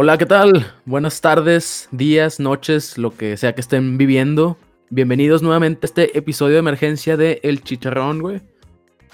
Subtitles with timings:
[0.00, 0.72] Hola, ¿qué tal?
[0.84, 4.56] Buenas tardes, días, noches, lo que sea que estén viviendo.
[4.90, 8.40] Bienvenidos nuevamente a este episodio de emergencia de El Chicharrón, güey.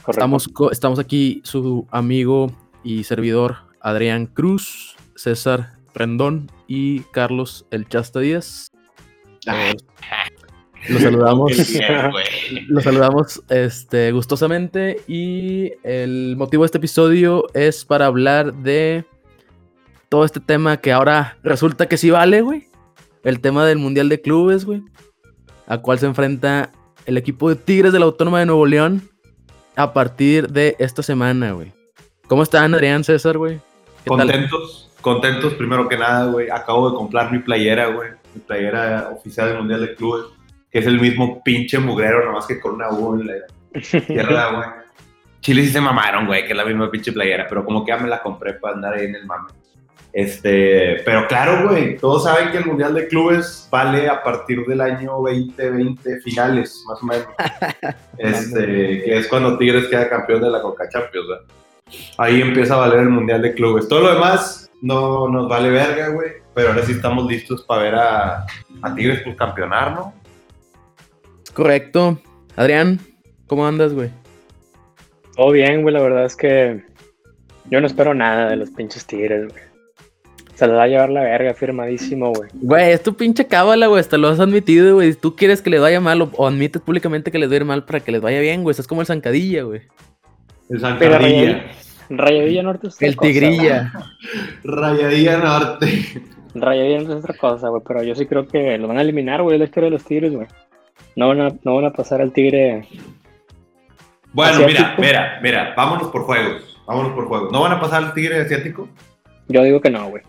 [0.07, 8.21] Estamos, estamos aquí su amigo y servidor Adrián Cruz, César Rendón y Carlos El Chasta
[8.21, 8.71] Díaz.
[9.46, 9.73] Eh,
[10.90, 11.53] los saludamos.
[12.68, 15.01] los saludamos este, gustosamente.
[15.09, 19.07] Y el motivo de este episodio es para hablar de
[20.14, 22.68] todo este tema que ahora resulta que sí vale, güey.
[23.25, 24.81] El tema del Mundial de Clubes, güey.
[25.67, 26.71] A cual se enfrenta
[27.04, 29.03] el equipo de Tigres de la Autónoma de Nuevo León
[29.75, 31.73] a partir de esta semana, güey.
[32.28, 33.59] ¿Cómo están, Adrián César, güey?
[34.06, 36.48] Contentos, contentos primero que nada, güey.
[36.48, 38.11] Acabo de comprar mi playera, güey.
[38.37, 40.27] Mi playera oficial del Mundial de Clubes,
[40.70, 44.69] que es el mismo pinche mugrero, nomás que con una U en la tierra, güey.
[45.41, 47.98] Chile sí se mamaron, güey, que es la misma pinche playera, pero como que ya
[47.98, 49.48] me la compré para andar ahí en el mame.
[50.15, 54.81] Este, pero claro, güey, todos saben que el Mundial de Clubes vale a partir del
[54.81, 57.27] año 2020 finales, más o menos.
[58.19, 61.45] este, que es cuando Tigres queda campeón de la Coca Champions, ¿verdad?
[62.17, 63.89] Ahí empieza a valer el Mundial de Clubes.
[63.89, 67.95] Todo lo demás no nos vale verga, güey, pero ahora sí estamos listos para ver
[67.97, 68.47] a,
[68.83, 70.15] a Tigres pues campeonar, ¿no?
[71.55, 72.20] Correcto.
[72.55, 73.01] Adrián,
[73.48, 74.11] ¿cómo andas, güey?
[75.35, 76.85] Todo bien, güey, la verdad es que
[77.69, 79.73] yo no espero nada de los pinches Tigres, güey.
[80.55, 82.49] Se lo va a llevar la verga, firmadísimo, güey.
[82.55, 84.01] Güey, es tu pinche cábala, güey.
[84.01, 85.13] Hasta lo has admitido, güey.
[85.15, 87.85] Tú quieres que le vaya mal o, admites públicamente que les va a ir mal
[87.85, 88.71] para que les vaya bien, güey.
[88.71, 89.83] Estás como el zancadilla, güey.
[90.71, 91.65] El zancadilla.
[92.09, 93.93] Rayadilla Norte es El tigrilla.
[94.65, 96.23] Rayadilla Norte.
[96.55, 97.83] Rayadilla Norte es otra cosa, güey.
[97.85, 99.59] Pero yo sí creo que lo van a eliminar, güey.
[99.59, 100.47] la historia de los tigres, güey.
[101.17, 102.87] No van a, no van a pasar al tigre.
[104.33, 105.75] Bueno, mira, mira, mira.
[105.77, 106.81] Vámonos por juegos.
[106.87, 107.51] Vámonos por juegos.
[107.51, 108.89] ¿No van a pasar al tigre asiático?
[109.48, 110.23] Yo digo que no, güey.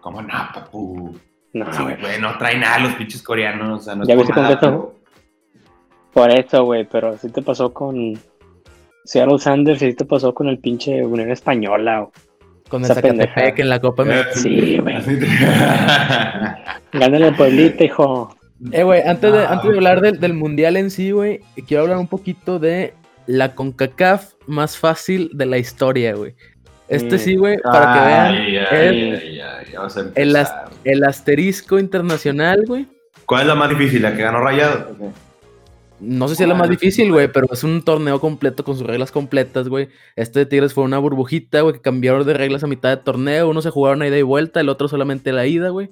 [0.00, 1.14] ¿Cómo no, papu?
[1.52, 2.20] No, güey.
[2.20, 3.80] no traen nada los pinches coreanos.
[3.80, 4.94] O sea, no ¿Ya viste completo?
[6.12, 8.18] Por eso, güey, pero así te pasó con
[9.04, 12.08] Seattle Sanders, así te pasó con el pinche Unión Española.
[12.68, 14.30] Con el Zacatepec en la Copa México.
[14.34, 14.96] Sí, güey.
[16.92, 18.36] Gánale el pueblito, hijo.
[18.72, 21.98] Eh, güey, antes, de, antes de hablar del, del mundial en sí, güey, quiero hablar
[21.98, 22.94] un poquito de
[23.26, 26.34] la CONCACAF más fácil de la historia, güey.
[26.90, 28.34] Este sí, güey, para que vean.
[30.16, 30.36] el,
[30.84, 32.88] el, asterisco internacional, güey.
[33.24, 34.02] ¿Cuál es la más difícil?
[34.02, 34.96] ¿La que ganó Rayado?
[36.00, 38.84] No sé si es la más difícil, güey, pero es un torneo completo con sus
[38.84, 39.88] reglas completas, güey.
[40.16, 43.48] Este de Tigres fue una burbujita, güey, que cambiaron de reglas a mitad de torneo.
[43.48, 45.90] Uno se jugaron a ida y vuelta, el otro solamente la ida, güey.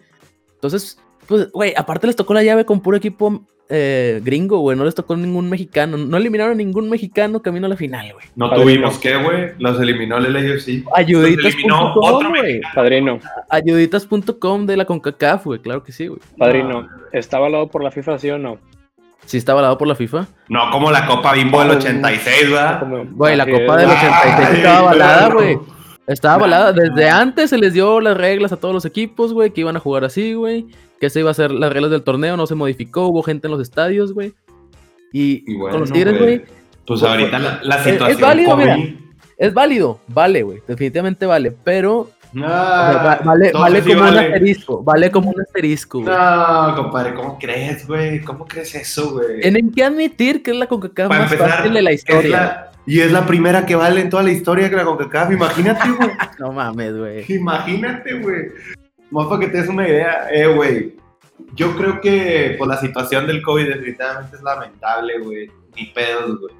[0.54, 0.98] Entonces,
[1.28, 4.77] pues, güey, aparte les tocó la llave con puro equipo eh, gringo, güey.
[4.77, 5.97] No les tocó ningún mexicano.
[5.97, 8.27] No eliminaron a ningún mexicano camino a la final, güey.
[8.34, 9.53] No tuvimos que, güey.
[9.59, 10.84] Los eliminó el LAFC.
[10.95, 12.61] Ayuditas.com, güey.
[12.75, 13.21] Padrino.
[13.51, 15.61] Ayuditas.com de la CONCACAF, güey.
[15.61, 16.21] Claro que sí, güey.
[16.39, 16.89] Padrino.
[17.12, 18.59] ¿Está avalado por la FIFA, sí o no?
[19.27, 20.27] ¿Sí está avalado por la FIFA?
[20.49, 22.83] No, como la Copa Bimbo del 86, ¿verdad?
[23.11, 25.59] Güey, la Copa del 86 estaba avalada, güey.
[26.06, 26.73] Estaba avalada.
[26.73, 29.81] Desde antes se les dio las reglas a todos los equipos, güey, que iban a
[29.81, 30.67] jugar así, güey
[31.00, 33.53] que se iba a hacer las reglas del torneo, no se modificó, hubo gente en
[33.53, 34.34] los estadios, güey.
[35.12, 36.44] Y, con los Tigres, güey.
[36.86, 38.10] Pues ahorita la, situación.
[38.10, 38.78] Es, válido, mira.
[39.37, 40.62] Es válido, vale, güey.
[40.66, 42.10] Definitivamente vale, pero.
[42.32, 46.16] vale, vale como un asterisco, vale como un asterisco, güey.
[46.16, 48.20] No, compadre, ¿cómo crees, güey?
[48.22, 49.41] ¿Cómo crees eso, güey?
[49.41, 52.70] Tienen que admitir que es la CONCACAF más fácil de la historia.
[52.87, 56.10] y es la primera que vale en toda la historia que la CONCACAF, imagínate, güey.
[56.38, 57.32] no mames, güey.
[57.32, 58.47] Imagínate, güey.
[59.10, 60.96] Más para que te des una idea, eh, güey.
[61.54, 65.50] Yo creo que por la situación del COVID definitivamente es lamentable, güey.
[65.76, 66.54] Ni pedos, güey.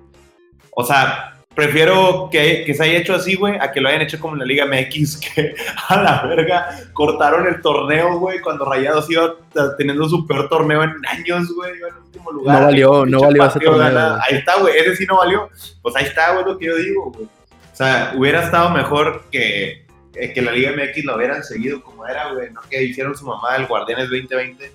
[0.71, 4.21] O sea, prefiero que, que, se haya hecho así, güey, a que lo hayan hecho
[4.21, 5.57] como en la Liga MX, que
[5.89, 9.35] a la verga cortaron el torneo, güey, cuando Rayados iba
[9.77, 12.61] teniendo su peor torneo en años, güey, en último lugar.
[12.61, 14.19] No valió, no valió ese torneo.
[14.23, 15.49] Ahí está, güey, ese sí no valió.
[15.83, 17.25] Pues ahí está, güey, lo que yo digo, güey.
[17.25, 19.85] O sea, hubiera estado mejor que
[20.19, 23.27] eh, que la Liga MX lo hubieran seguido como era, güey, no que hicieron su
[23.27, 24.73] mamá el Guardianes 2020.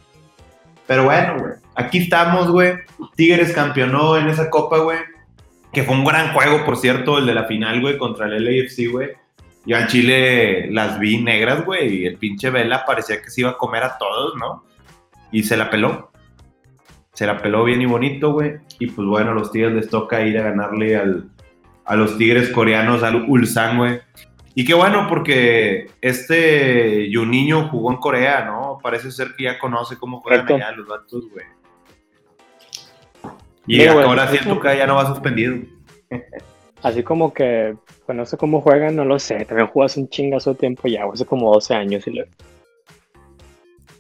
[0.87, 2.73] Pero bueno, güey, aquí estamos, güey.
[3.15, 4.99] Tigres campeonó en esa copa, güey.
[5.71, 8.91] Que fue un gran juego, por cierto, el de la final, güey, contra el LAFC,
[8.91, 9.09] güey.
[9.65, 13.51] Yo en Chile las vi negras, güey, y el pinche Vela parecía que se iba
[13.51, 14.65] a comer a todos, ¿no?
[15.31, 16.11] Y se la peló.
[17.13, 18.55] Se la peló bien y bonito, güey.
[18.79, 21.29] Y pues bueno, a los Tigres les toca ir a ganarle al,
[21.85, 24.01] a los Tigres coreanos, al Ulsan, güey.
[24.55, 28.77] Y qué bueno, porque este Juninho jugó en Corea, ¿no?
[28.81, 31.45] Parece ser que ya conoce cómo juegan allá los vatos, güey.
[33.65, 35.57] Y ahora siento que ya no va suspendido.
[36.83, 39.45] Así como que, pues no sé cómo juegan, no lo sé.
[39.45, 42.03] También jugas un chingazo de tiempo ya, hace como 12 años.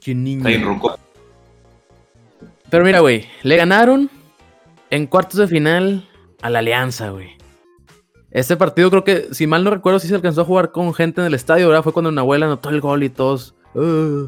[0.05, 0.99] Y ruco.
[2.69, 4.09] Pero mira, güey, le ganaron
[4.89, 6.09] en cuartos de final
[6.41, 7.37] a la Alianza, güey.
[8.33, 11.21] Este partido creo que, si mal no recuerdo, sí se alcanzó a jugar con gente
[11.21, 11.83] en el estadio, ¿verdad?
[11.83, 13.55] Fue cuando una abuela anotó el gol y todos...
[13.75, 14.27] "Uh".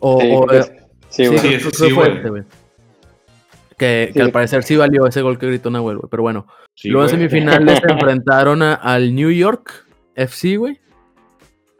[0.00, 1.94] O, Sí, o- sí, sí,
[3.78, 6.08] que al parecer sí valió ese gol que gritó Nahuel, güey.
[6.10, 10.78] Pero bueno, Sí, Luego en semifinales se enfrentaron a- al New York FC, güey.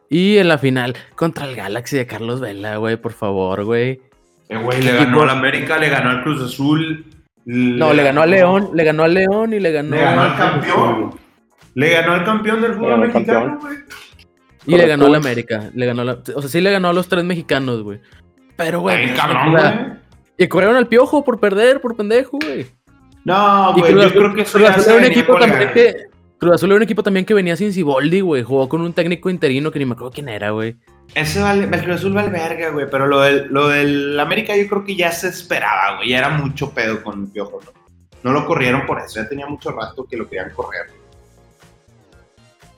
[0.09, 4.01] Y en la final contra el Galaxy de Carlos Vela, güey, por favor, güey.
[4.49, 7.05] Eh, güey, le ganó al América, le ganó al Cruz Azul.
[7.47, 10.37] No, le ganó a León, le ganó a León y le ganó, Le ganó al
[10.37, 11.15] campeón.
[11.75, 13.77] Le ganó al campeón del fútbol mexicano, güey.
[14.67, 15.19] y le ganó a la.
[15.19, 15.71] América.
[15.75, 18.01] Le ganó la- o sea, sí le ganó a los tres mexicanos, güey.
[18.57, 19.15] Pero, güey.
[19.15, 19.65] Cabrón, güey.
[20.39, 22.67] y corrieron al piojo por perder, por pendejo, güey.
[23.25, 25.71] No, Y güey, Cruz yo Azul- creo que eso Cruz Azul era un equipo también
[25.73, 25.95] que.
[26.39, 28.43] Cruz Azul era un equipo también que venía sin Ciboldi, güey.
[28.43, 30.77] Jugó con un técnico interino que ni me acuerdo quién era, güey.
[31.15, 32.89] Ese vale, el Cruz Azul vale verga, güey.
[32.91, 36.11] Pero lo del, lo del América yo creo que ya se esperaba, güey.
[36.11, 37.73] Ya era mucho pedo con el piojo, ¿no?
[38.23, 39.21] No lo corrieron por eso.
[39.21, 40.87] Ya tenía mucho rato que lo querían correr.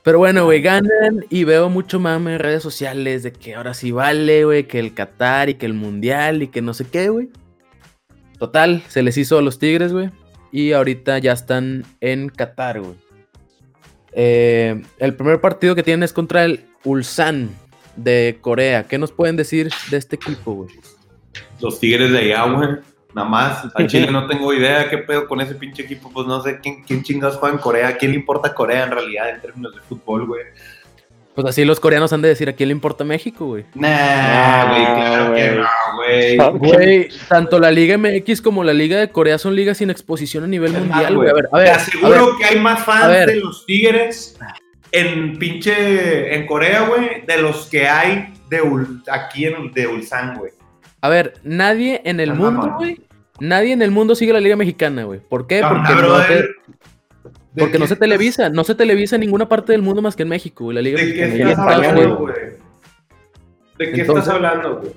[0.04, 3.90] Pero bueno, güey, ganan y veo mucho mame en redes sociales de que ahora sí
[3.90, 7.28] vale, güey, que el Qatar y que el Mundial y que no sé qué, güey.
[8.38, 10.10] Total, se les hizo a los Tigres, güey.
[10.52, 12.94] Y ahorita ya están en Qatar, güey.
[14.12, 17.50] Eh, el primer partido que tienen es contra el Ulsan
[17.98, 18.84] de Corea.
[18.84, 20.70] ¿Qué nos pueden decir de este equipo, güey?
[21.60, 22.68] Los Tigres de allá, güey.
[23.14, 23.64] Nada más.
[23.74, 26.10] Al Chile no tengo idea qué pedo con ese pinche equipo.
[26.12, 27.88] Pues no sé quién, quién chingados juega en Corea.
[27.88, 30.42] ¿A quién le importa Corea en realidad en términos de fútbol, güey?
[31.34, 33.64] Pues así los coreanos han de decir, ¿a quién le importa México, güey?
[33.74, 35.66] Nah, güey, claro que no,
[35.96, 36.38] güey.
[36.40, 40.42] Ah, Güey, tanto la Liga MX como la Liga de Corea son ligas sin exposición
[40.42, 41.30] a nivel mundial, güey.
[41.30, 41.66] A ver, a ver.
[41.66, 42.34] Te a aseguro ver.
[42.40, 44.36] que hay más fans de los Tigres
[44.92, 50.36] en pinche en Corea, güey, de los que hay de Ul- aquí en de Ulsan,
[50.38, 50.52] güey.
[51.00, 53.00] A ver, nadie en el mundo, güey.
[53.40, 55.20] Nadie en el mundo sigue la Liga Mexicana, güey.
[55.20, 55.60] ¿Por qué?
[55.62, 56.48] Ah, Porque, no se, ¿de
[57.56, 58.48] porque no se televisa.
[58.50, 60.74] No se televisa en ninguna parte del mundo más que en México, güey.
[60.74, 61.50] La Liga ¿De qué Mexicana.
[61.50, 62.34] Estás hablando, güey?
[63.78, 64.92] ¿De qué Entonces- estás hablando, güey?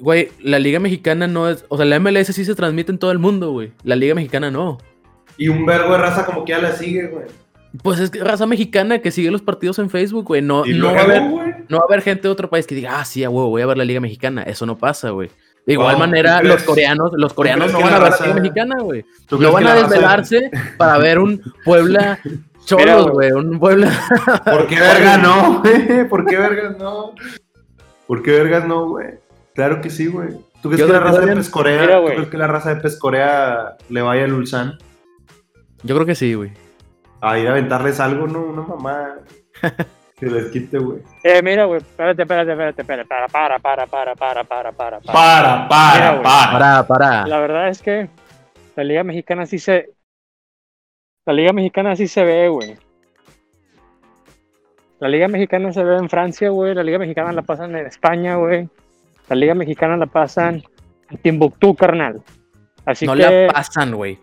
[0.00, 1.64] Güey, la Liga Mexicana no es.
[1.68, 3.72] O sea, la MLS sí se transmite en todo el mundo, güey.
[3.84, 4.78] La Liga Mexicana no.
[5.38, 7.24] Y un vergo de raza como que ya la sigue, güey.
[7.82, 10.42] Pues es que raza mexicana que sigue los partidos en Facebook, güey.
[10.42, 11.54] No, Y no, va a haber, güey.
[11.68, 13.62] no va a haber gente de otro país que diga, ah, sí, a huevo, voy
[13.62, 14.42] a ver la Liga Mexicana.
[14.42, 15.30] Eso no pasa, güey.
[15.64, 18.26] De igual manera, ¿tú los coreanos, los coreanos no que van a ver raza- la
[18.26, 19.04] Liga Mexicana, güey.
[19.26, 22.18] ¿Tú No van a raza- desvelarse para ver un Puebla
[22.66, 23.30] Cholos, güey.
[23.30, 23.44] güey.
[23.46, 23.90] Un Puebla.
[24.44, 26.08] ¿Por qué verga no, güey?
[26.08, 27.14] ¿Por qué vergas no?
[28.06, 29.06] ¿Por qué vergas no, güey?
[29.54, 30.28] Claro que sí, güey.
[30.62, 32.14] ¿Tú crees que la raza de Pescorea, Mira, ¿tú güey.
[32.16, 34.78] crees que la raza de Pescorea le vaya al Ulsan?
[35.82, 36.52] Yo creo que sí, güey
[37.22, 38.40] a ir a aventarles algo, ¿no?
[38.40, 39.14] Una mamá
[40.18, 41.02] que les quite, güey.
[41.22, 45.00] Eh, mira, güey, espérate, espérate, espérate, espérate, para, para, para, para, para, para, para.
[45.00, 47.26] Para, para, mira, para, para, para.
[47.26, 48.08] La verdad es que
[48.74, 49.90] la Liga Mexicana sí se...
[51.24, 52.76] La Liga Mexicana sí se ve, güey.
[54.98, 56.74] La Liga Mexicana se ve en Francia, güey.
[56.74, 58.68] La Liga Mexicana la pasan en España, güey.
[59.28, 60.64] La Liga Mexicana la pasan
[61.08, 62.20] en Timbuktu, carnal.
[62.84, 63.46] Así no que...
[63.46, 64.18] la pasan, güey.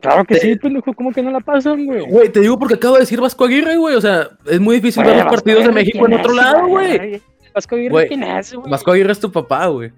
[0.00, 0.92] Claro que Te- sí, pendejo.
[0.94, 2.02] ¿Cómo que no la pasan, güey?
[2.02, 3.96] Güey, te digo porque acabo de decir Vasco Aguirre, güey.
[3.96, 7.22] O sea, es muy difícil ver los partidos de México en otro ¿quién lado, güey.
[7.54, 8.70] Vasco Aguirre, Güey, ¿quién es, güey?
[8.70, 9.90] Vasco Aguirre es tu papá, güey.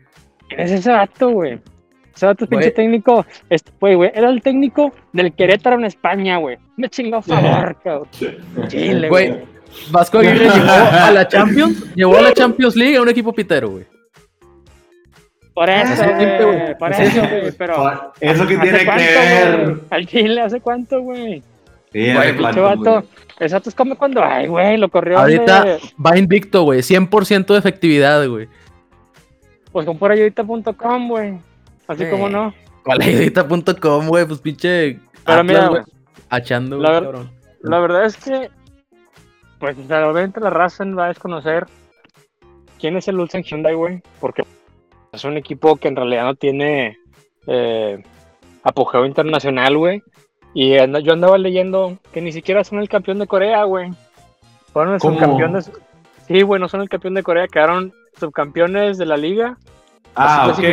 [0.48, 1.60] ¿Quién es ese vato, güey?
[2.16, 3.26] Ese vato es pinche técnico.
[3.50, 6.56] Este, güey, güey, era el técnico del Querétaro en España, güey.
[6.76, 8.08] Me chingó a favor, cabrón.
[8.68, 9.40] Chile, Güey, güey.
[9.90, 13.68] Vasco Aguirre llevó a la Champions, llevó a la Champions League a un equipo pitero,
[13.70, 13.84] güey.
[15.54, 16.42] Por eso, güey.
[16.44, 16.78] güey.
[16.78, 17.52] Por eso, güey.
[17.52, 18.12] Pero.
[18.20, 19.64] Eso que ¿hace tiene que ver.
[19.64, 19.80] güey?
[19.90, 21.42] Al Chile, ¿hace cuánto, güey?
[21.92, 23.06] Sí, Güey, Pinche cuánto, vato.
[23.68, 25.18] es como cuando, ay, güey, lo corrió.
[25.18, 26.82] Ahorita de- va invicto, güey.
[26.82, 28.48] 100% de efectividad, güey.
[29.72, 31.38] Pues con por ayudita.com, güey.
[31.88, 32.10] Así Eh.
[32.10, 32.54] como no.
[32.84, 34.24] Cualayudita.com, güey.
[34.24, 35.00] Pues pinche.
[35.24, 35.82] Pero Atlas, mira, güey.
[35.82, 35.92] güey.
[36.28, 37.30] Achando, La güey, ver- cabrón.
[37.62, 38.50] La verdad es que,
[39.58, 41.66] pues, realmente la raza va a desconocer
[42.78, 44.44] quién es el Ulsan Hyundai, güey, porque
[45.12, 46.98] es un equipo que en realidad no tiene
[47.46, 48.02] eh,
[48.62, 50.02] apogeo internacional, güey.
[50.54, 53.90] Y yo andaba leyendo que ni siquiera son el campeón de Corea, güey.
[54.72, 55.14] Fueron el ¿Cómo?
[55.14, 55.70] subcampeones.
[56.26, 59.56] Sí, güey, no son el campeón de Corea, quedaron subcampeones de la liga.
[60.16, 60.64] Ah, ok.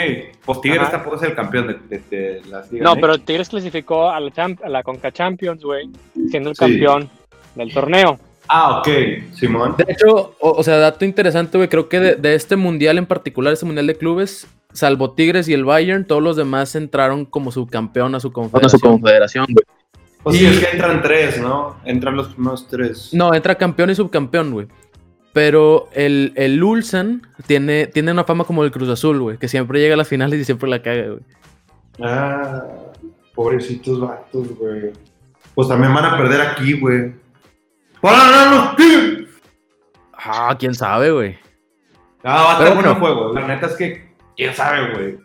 [0.46, 2.86] Pues Tigres tampoco es el campeón de, de, de las ligas.
[2.86, 2.98] No, ¿eh?
[3.00, 4.32] pero Tigres clasificó a la,
[4.64, 5.90] a la Conca Champions, güey,
[6.30, 6.60] siendo el Sí.
[6.66, 7.10] campeón
[7.56, 8.20] del torneo.
[8.50, 8.88] Ah, ok,
[9.34, 9.76] Simón.
[9.78, 11.70] De hecho, o, o sea, dato interesante, güey.
[11.70, 15.54] Creo que de, de este mundial en particular, este mundial de clubes, salvo Tigres y
[15.54, 18.82] el Bayern, todos los demás entraron como subcampeón a su confederación.
[18.82, 19.66] confederación, güey.
[20.24, 21.78] Pues sí, es que entran tres, ¿no?
[21.86, 23.14] Entran los primeros tres.
[23.14, 24.68] No, entra campeón y subcampeón, güey.
[25.32, 29.80] Pero el, el Ulsan tiene, tiene una fama como el Cruz Azul, güey, que siempre
[29.80, 31.22] llega a las finales y siempre la caga, güey.
[32.02, 32.64] Ah,
[33.36, 34.92] pobrecitos vatos, güey.
[35.54, 37.14] Pues también van a perder aquí, güey.
[38.12, 38.76] ¡Para
[40.20, 41.38] Ah, quién sabe, güey.
[42.24, 43.34] Ah, va a estar bueno juego.
[43.34, 45.18] La neta es que, quién sabe, güey.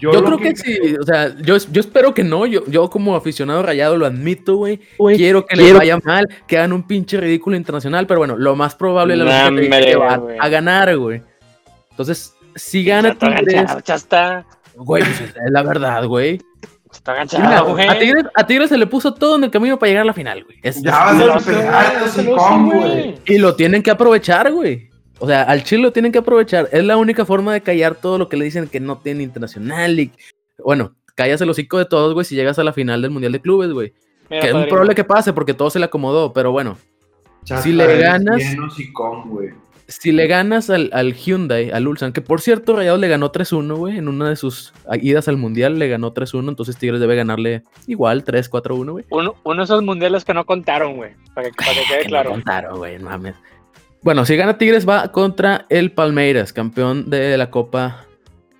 [0.00, 3.64] Yo, creo que, sí, o sea, yo, yo espero que no, yo, yo como aficionado
[3.64, 4.80] rayado lo admito, güey.
[5.16, 8.54] Quiero que les quiero- vaya mal, que hagan un pinche ridículo internacional, pero bueno, lo
[8.54, 10.36] más probable dice hombre, que va güey.
[10.40, 11.20] a ganar, güey.
[11.90, 14.46] Entonces, si gana está Tigres, ya está.
[14.76, 16.40] güey, pues es la verdad, güey.
[16.92, 17.86] Está Mira, agachado, güey.
[17.88, 20.12] a, Tigres, a Tigres se le puso todo en el camino para llegar a la
[20.14, 20.58] final, güey.
[20.62, 23.18] Es- Ya vas a sí, güey.
[23.26, 24.88] Y lo tienen que aprovechar, güey.
[25.20, 26.68] O sea, al Chile lo tienen que aprovechar.
[26.72, 29.98] Es la única forma de callar todo lo que le dicen que no tiene internacional.
[29.98, 30.12] Y
[30.64, 33.40] bueno, callas el hocico de todos, güey, si llegas a la final del Mundial de
[33.40, 33.92] Clubes, güey.
[34.30, 36.78] Mira, Que es muy probable que pase porque todo se le acomodó, pero bueno.
[37.44, 39.50] Chata, Si le ganas- bien hocicón, güey.
[39.90, 43.74] Si le ganas al, al Hyundai, al Ulsan, que por cierto, Rayados le ganó 3-1,
[43.74, 47.62] güey, en una de sus idas al Mundial le ganó 3-1, entonces Tigres debe ganarle
[47.86, 49.04] igual 3-4-1, güey.
[49.08, 51.12] Uno, uno de esos mundiales que no contaron, güey.
[51.34, 52.28] Para que, para que quede Que claro.
[52.30, 53.34] no contaron, güey, mames.
[54.02, 58.04] Bueno, si gana Tigres va contra el Palmeiras, campeón de la Copa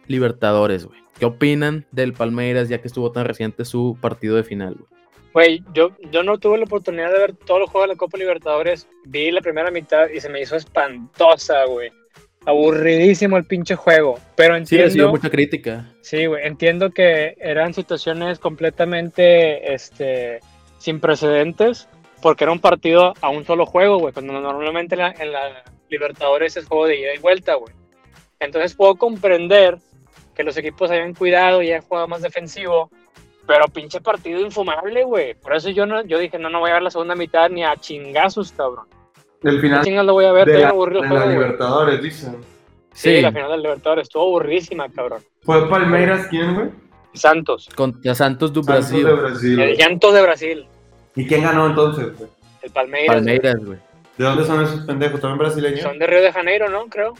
[0.06, 0.98] Libertadores, güey.
[1.18, 4.97] ¿Qué opinan del Palmeiras ya que estuvo tan reciente su partido de final, güey?
[5.38, 8.18] Güey, yo, yo no tuve la oportunidad de ver todos los juegos de la Copa
[8.18, 8.88] Libertadores.
[9.04, 11.92] Vi la primera mitad y se me hizo espantosa, güey.
[12.44, 14.18] Aburridísimo el pinche juego.
[14.34, 15.10] Pero Sí, recibió entiendo.
[15.10, 15.94] mucha crítica.
[16.00, 20.40] Sí, güey, entiendo que eran situaciones completamente este,
[20.78, 21.88] sin precedentes,
[22.20, 25.62] porque era un partido a un solo juego, güey, cuando normalmente en la, en la
[25.88, 27.72] Libertadores es juego de ida y vuelta, güey.
[28.40, 29.78] Entonces puedo comprender
[30.34, 32.90] que los equipos hayan cuidado y hayan jugado más defensivo,
[33.48, 35.32] pero pinche partido infumable, güey.
[35.32, 37.64] Por eso yo no, yo dije, no, no voy a ver la segunda mitad ni
[37.64, 38.84] a chingazos, cabrón.
[39.40, 40.46] ¿Qué final chingas lo voy a ver?
[40.46, 41.40] de la, aburrido el de la juego.
[41.40, 42.36] Libertadores, dicen.
[42.92, 45.22] Sí, Sí, la final del Libertadores estuvo aburrísima, cabrón.
[45.42, 46.68] ¿Fue Palmeiras quién, güey?
[47.14, 49.06] Santos, contra Santos do Santos Brasil.
[49.06, 49.60] de Brasil.
[49.60, 50.66] el llanto de Brasil,
[51.16, 52.30] ¿Y quién ganó entonces, güey?
[52.60, 53.16] el Palmeiras.
[53.16, 53.78] Palmeiras, güey.
[54.18, 55.20] ¿De dónde son esos pendejos?
[55.22, 55.80] ¿También brasileños?
[55.80, 56.86] Son de Río de Janeiro, ¿no?
[56.88, 57.14] Creo.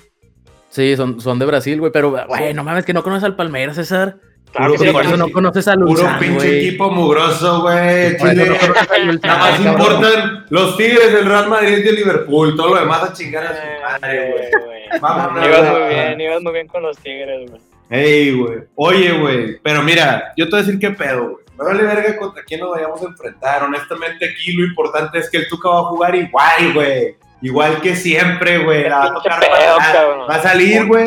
[0.68, 3.76] Sí, son, son de Brasil, güey, pero, güey, no mames que no conoces al Palmeiras,
[3.76, 4.18] César.
[4.52, 8.16] Claro que Puro sí, Por eso no conoces al Puro Ulsan, pinche equipo mugroso, güey.
[8.16, 12.56] No Nada más importan los Tigres, el Real Madrid y el Liverpool.
[12.56, 14.44] Todo lo demás a chingar a su madre, güey.
[14.44, 15.00] Eh, güey.
[15.00, 15.46] Vámonos.
[15.46, 17.60] Ibas muy bien, ibas muy bien con los Tigres, güey.
[17.90, 18.58] Ey, güey.
[18.74, 19.58] Oye, güey.
[19.62, 21.44] Pero mira, yo te voy a decir qué pedo, güey.
[21.58, 23.64] Me vale verga contra quién nos vayamos a enfrentar.
[23.64, 27.16] Honestamente, aquí lo importante es que el Tuca va a jugar igual, güey.
[27.40, 28.88] Igual que siempre, güey.
[28.88, 30.26] La va a tocar pedo.
[30.28, 31.06] Va a salir, güey.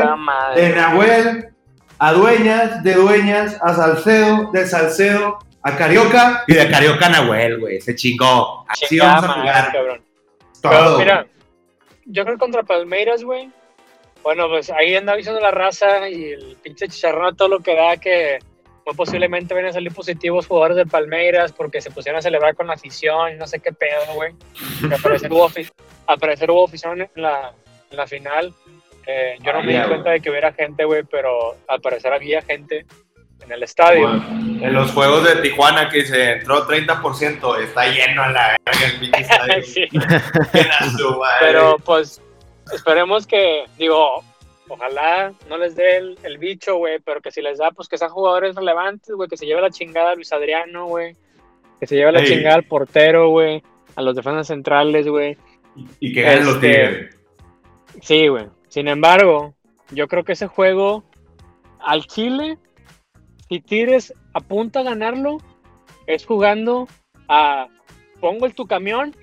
[0.55, 1.50] De Nahuel
[2.03, 7.59] a Dueñas, de Dueñas a Salcedo, de Salcedo a Carioca y de Carioca a Nahuel,
[7.59, 7.79] güey.
[7.79, 8.65] Se chingó.
[8.67, 9.71] Así vamos a jugar.
[9.71, 10.01] cabrón.
[10.61, 10.71] Todo.
[10.71, 11.25] Pero mira,
[12.05, 13.51] yo creo que contra Palmeiras, güey.
[14.23, 17.75] Bueno, pues ahí anda avisando la raza y el pinche chicharrón a todo lo que
[17.75, 18.39] da que
[18.85, 22.65] muy posiblemente van a salir positivos jugadores de Palmeiras porque se pusieron a celebrar con
[22.67, 24.33] la afición y no sé qué pedo, güey.
[24.87, 25.71] Que Al parecer hubo, afi-
[26.07, 27.53] al parecer hubo afición en la,
[27.91, 28.53] en la final.
[29.07, 32.41] Eh, yo no me di cuenta de que hubiera gente, güey, pero al parecer había
[32.41, 32.85] gente
[33.43, 34.07] en el estadio.
[34.07, 39.15] Bueno, en los juegos de Tijuana que se entró 30%, está lleno a la el
[39.19, 39.63] estadio.
[39.63, 39.87] Sí.
[41.39, 42.21] Pero pues
[42.71, 44.23] esperemos que, digo,
[44.67, 47.97] ojalá no les dé el, el bicho, güey, pero que si les da, pues que
[47.97, 51.15] sean jugadores relevantes, güey, que se lleve la chingada a Luis Adriano, güey,
[51.79, 53.63] que se lleve la chingada al portero, güey,
[53.95, 55.37] a los defensas centrales, güey.
[55.99, 57.19] y que ganen los este, Tigres.
[58.01, 58.45] Sí, güey.
[58.71, 59.53] Sin embargo,
[59.91, 61.03] yo creo que ese juego
[61.81, 62.57] al Chile,
[63.49, 65.39] si Tigres apunta a ganarlo,
[66.07, 66.87] es jugando
[67.27, 67.67] a
[68.21, 69.13] pongo el tu camión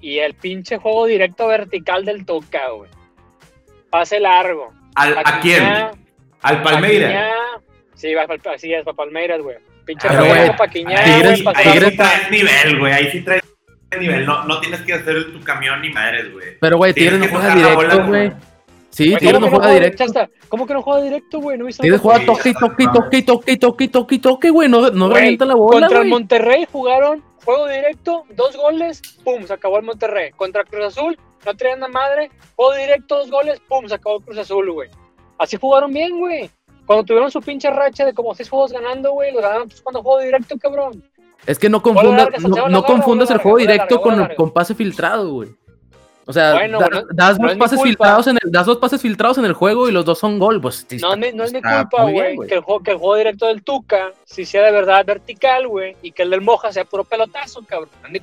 [0.00, 2.24] y el pinche juego directo vertical del
[2.78, 2.90] güey.
[3.90, 4.72] Pase largo.
[4.94, 5.62] ¿Al, ¿A quién?
[6.40, 7.10] Al Palmeiras.
[7.12, 7.30] Paquiñá.
[7.94, 9.58] Sí, va para así es para Palmeiras, güey.
[9.84, 12.92] Pinche juego Paquiñá, Tigres- Ahí sí traes nivel, güey.
[12.94, 13.42] Ahí sí traes
[13.98, 14.26] nivel.
[14.26, 16.58] No, no tienes que hacer tu camión ni madres, güey.
[16.60, 18.32] Pero, güey, Tigres no juega directo, güey.
[18.90, 20.04] Sí, Tigres no ¿cómo que juega directo.
[20.48, 21.58] ¿Cómo que no juega directo, güey?
[21.58, 21.98] ¿No nada?
[21.98, 24.68] juega toque, toque, toque, toque, toque, toque, toque, güey.
[24.68, 26.08] No, no revienta la bola, Contra el.
[26.08, 30.30] Monterrey jugaron juego directo, dos goles, pum, se acabó el Monterrey.
[30.32, 34.24] Contra Cruz Azul, no traían la madre, juego directo, dos goles, pum, se acabó el
[34.24, 34.88] Cruz Azul, güey.
[35.38, 36.50] Así jugaron bien, güey.
[36.86, 40.02] Cuando tuvieron su pinche racha de como seis juegos ganando, güey, los ganaron pues, cuando
[40.02, 41.02] juego directo, cabrón.
[41.46, 45.50] Es que no confundas, no, no confundas el juego directo con, con pase filtrado, güey.
[46.26, 48.64] O sea, Bueno, da- bueno, das no dos es mi pases filtrados en el, das
[48.64, 51.18] dos pases filtrados en el juego y los dos son gol, pues No, está- es
[51.18, 53.62] mi- no es mi está culpa, güey, que, el juego- que el juego directo del
[53.62, 57.62] Tuca, si sea de verdad vertical, güey, y que el del Moja sea puro pelotazo,
[57.68, 57.90] cabrón.
[58.00, 58.20] No es mi.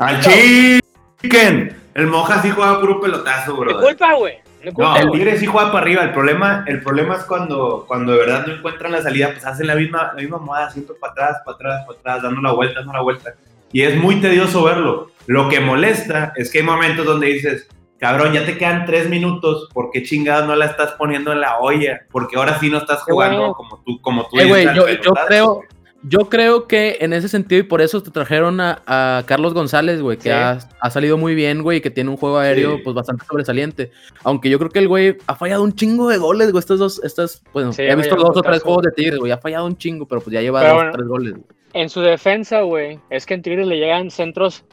[1.93, 3.77] El Moja sí juega puro pelotazo, bro.
[3.77, 4.39] ¿Qué culpa, güey?
[4.77, 6.03] No, el Tigre sí juega para arriba.
[6.03, 9.67] El problema, el problema es cuando, cuando de verdad no encuentran la salida, pues hacen
[9.67, 12.79] la misma, la misma moda, siempre para atrás, para atrás, para atrás, dando la vuelta,
[12.79, 13.33] dando la vuelta.
[13.71, 15.11] Y es muy tedioso verlo.
[15.27, 17.67] Lo que molesta es que hay momentos donde dices,
[17.99, 21.59] cabrón, ya te quedan tres minutos, ¿por qué chingado no la estás poniendo en la
[21.59, 22.01] olla?
[22.11, 24.39] Porque ahora sí no estás jugando como tú, como tú.
[24.39, 25.61] Eh, yo, yo creo,
[26.03, 30.17] yo creo que en ese sentido, y por eso te trajeron a, Carlos González, güey,
[30.17, 33.91] que ha, salido muy bien, güey, y que tiene un juego aéreo pues bastante sobresaliente.
[34.23, 36.59] Aunque yo creo que el güey ha fallado un chingo de goles, güey.
[36.59, 39.31] Estos dos, estas, bueno, he visto dos o tres juegos de Tigres, güey.
[39.31, 41.35] Ha fallado un chingo, pero pues ya lleva dos o tres goles.
[41.73, 44.65] En su defensa, güey, es que en Tigres le llegan centros,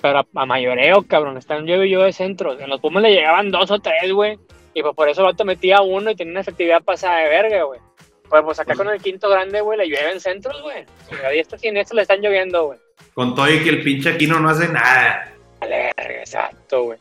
[0.00, 1.36] pero a, mayoreo, cabrón.
[1.36, 2.58] Están yo y yo de centros.
[2.60, 4.38] En los Pumas le llegaban dos o tres, güey.
[4.72, 7.64] Y pues por eso el vato metía uno y tenía una efectividad pasada de verga,
[7.64, 7.80] güey.
[8.30, 10.86] Pues, pues acá con el quinto grande, güey, le llueven centros, güey.
[11.26, 12.78] A diestra y esto le están lloviendo, güey.
[13.12, 15.32] Con todo y que el pinche Aquino no hace nada.
[15.60, 16.98] Vale, exacto, güey.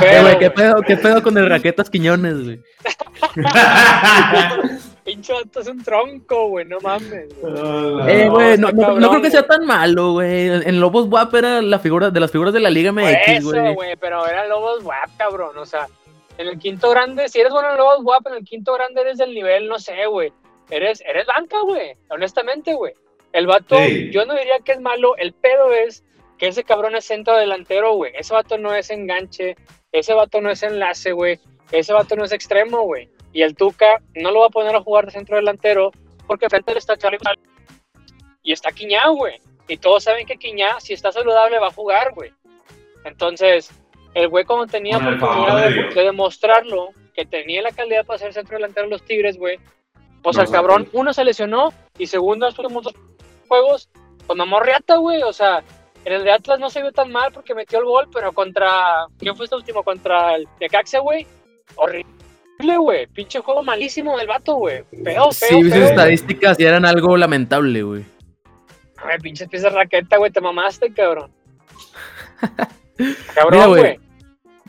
[0.00, 2.60] Pero, ¿qué pedo, ¿qué pedo con el Raquetas Quiñones, güey?
[5.04, 7.28] pinche vato es un tronco, güey, no mames.
[8.08, 10.48] eh, güey, no, no, creo que sea tan malo, güey.
[10.48, 13.60] En Lobos WAP era la figura de las figuras de la Liga MX, güey.
[13.60, 15.86] Eso, güey, pero era Lobos WAP, cabrón, o sea
[16.40, 19.18] en el quinto grande, si eres bueno en los guapo, en el quinto grande eres
[19.18, 20.32] del nivel, no sé, güey.
[20.70, 21.96] Eres, eres banca, güey.
[22.08, 22.94] Honestamente, güey.
[23.32, 23.76] El vato,
[24.10, 25.16] yo no diría que es malo.
[25.18, 26.02] El pedo es
[26.38, 28.12] que ese cabrón es centro delantero, güey.
[28.16, 29.54] Ese vato no es enganche.
[29.92, 31.38] Ese vato no es enlace, güey.
[31.72, 33.10] Ese vato no es extremo, güey.
[33.34, 35.92] Y el Tuca no lo va a poner a jugar de centro delantero
[36.26, 37.18] porque frente está Charlie
[38.42, 39.38] y está Quiñá, güey.
[39.68, 42.32] Y todos saben que Quiñá, si está saludable, va a jugar, güey.
[43.04, 43.70] Entonces,
[44.14, 48.86] el güey como tenía oportunidad de, demostrarlo, que tenía la calidad para ser centro delantero
[48.86, 49.58] de los Tigres, güey.
[50.22, 52.94] Pues el cabrón, uno se lesionó y segundo, los últimos dos
[53.48, 53.88] juegos,
[54.26, 55.22] con mamó riata, güey.
[55.22, 55.62] O sea,
[56.04, 59.06] en el de Atlas no se vio tan mal porque metió el gol, pero contra.
[59.18, 59.82] ¿Quién fue este último?
[59.82, 61.26] Contra el Necaxa, güey.
[61.76, 63.06] Horrible, güey.
[63.06, 64.84] Pinche juego malísimo del vato, güey.
[65.04, 65.32] Feo, feo.
[65.32, 68.04] Sí, sus estadísticas y eran algo lamentable, güey.
[69.02, 70.30] Ay, pinches piezas raqueta, güey.
[70.30, 71.32] Te mamaste, cabrón.
[73.34, 74.00] Cabrón, güey.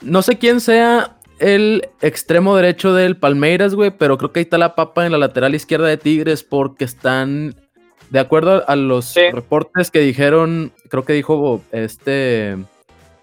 [0.02, 4.58] No sé quién sea el extremo derecho del Palmeiras, güey, pero creo que ahí está
[4.58, 7.56] la papa en la lateral izquierda de Tigres porque están,
[8.10, 12.58] de acuerdo a los reportes que dijeron, creo que dijo este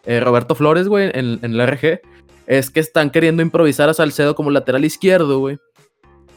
[0.05, 2.01] eh, Roberto Flores, güey, en, en, la RG,
[2.47, 5.59] es que están queriendo improvisar a Salcedo como lateral izquierdo, güey,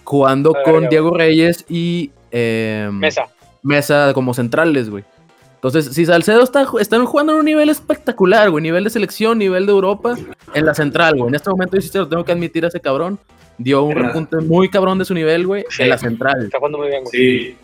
[0.03, 3.27] jugando con Diego Reyes y em, Mesa.
[3.63, 5.03] Mesa como centrales, güey.
[5.63, 9.67] Entonces, si Salcedo está están jugando en un nivel espectacular, güey, nivel de selección, nivel
[9.67, 10.15] de Europa,
[10.55, 11.29] en la central, güey.
[11.29, 13.19] En este momento yo sí lo tengo que admitir a ese cabrón.
[13.59, 16.45] Dio un repunte muy cabrón de su nivel, güey, en la central.
[16.45, 17.11] Está jugando muy bien, güey.
[17.11, 17.57] Sí.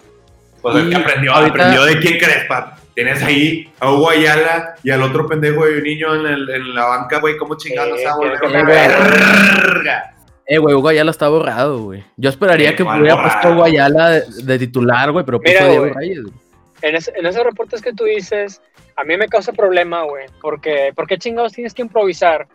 [0.62, 2.78] Pues el que aprendió, aprendió de quién crees, pap.
[2.94, 6.76] Tienes ahí a Hugo Ayala y al otro pendejo de un niño en, el, en
[6.76, 8.16] la banca, güey, cómo chingados a
[8.64, 10.14] verga.
[10.46, 12.04] Eh, güey, Hugo Ayala está borrado, güey.
[12.16, 16.22] Yo esperaría que hubiera puesto Hugo Ayala de, titular, güey, pero puso a Diego Reyes,
[16.22, 16.47] güey
[16.82, 18.62] en, esos reportes que tú dices,
[18.96, 22.48] a mí me causa problema, güey, porque ¿por qué chingados tienes que improvisar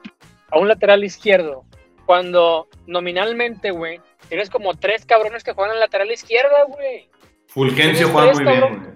[0.50, 1.64] a un lateral izquierdo
[2.06, 7.08] cuando nominalmente, güey, tienes como tres cabrones que juegan en lateral izquierda, güey?
[7.46, 8.92] Fulgencio juega muy bien, güey.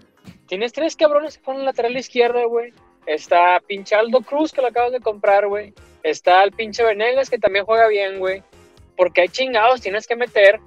[0.46, 2.72] Tienes tres cabrones que juegan en lateral izquierda, güey.
[3.06, 5.72] Está pinche Aldo Cruz que lo acabas de comprar, güey.
[6.02, 8.42] Está el pinche Venegas que también juega bien, güey.
[8.96, 10.60] Porque hay chingados tienes que meter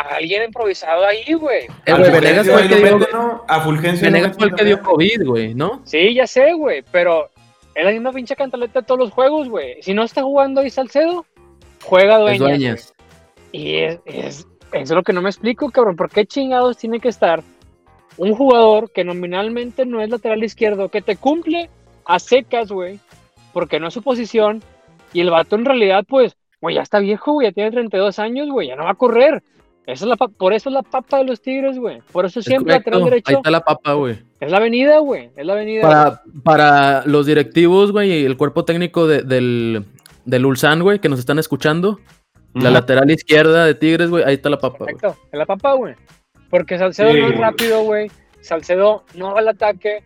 [0.00, 1.66] alguien improvisado ahí, güey.
[1.86, 5.54] El Venegas fue el que dio, a Fulgencio Venegas fue el que dio COVID, güey,
[5.54, 5.82] ¿no?
[5.84, 7.30] Sí, ya sé, güey, pero
[7.74, 9.82] es la misma pinche cantaleta de todos los juegos, güey.
[9.82, 11.26] Si no está jugando ahí Salcedo,
[11.84, 12.92] juega Dueñas.
[13.52, 15.96] Y es, es, es lo que no me explico, cabrón.
[15.96, 17.42] ¿Por qué chingados tiene que estar
[18.16, 21.70] un jugador que nominalmente no es lateral izquierdo, que te cumple
[22.04, 22.98] a secas, güey,
[23.52, 24.62] porque no es su posición,
[25.12, 28.50] y el vato en realidad, pues, güey, ya está viejo, güey, ya tiene 32 años,
[28.50, 29.42] güey, ya no va a correr.
[29.86, 32.00] Esa es la por eso es la papa de los Tigres, güey.
[32.12, 33.30] Por eso siempre lateral derecho.
[33.30, 34.18] Ahí está la papa, güey.
[34.38, 35.30] Es la avenida, güey.
[35.36, 35.82] Es la avenida.
[35.82, 39.84] Para, para los directivos, güey, y el cuerpo técnico del,
[40.24, 41.98] del Ulsan, güey, que nos están escuchando.
[42.54, 44.78] La lateral izquierda de Tigres, güey, ahí está la papa.
[44.78, 45.94] Perfecto, es la papa, güey.
[46.48, 48.10] Porque Salcedo no es rápido, güey.
[48.40, 50.02] Salcedo no va al ataque,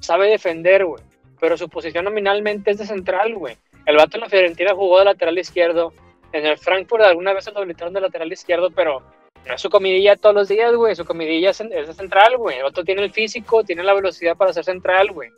[0.00, 1.02] sabe defender, güey.
[1.40, 3.56] Pero su posición nominalmente es de central, güey.
[3.86, 5.92] El vato en la Fiorentina jugó de lateral izquierdo
[6.32, 9.02] en el Frankfurt alguna vez lo habilitaron de lateral izquierdo, pero
[9.46, 10.94] no es su comidilla todos los días, güey.
[10.94, 12.58] Su comidilla es, de central, güey.
[12.58, 15.30] El otro tiene el físico, tiene la velocidad para ser central, güey.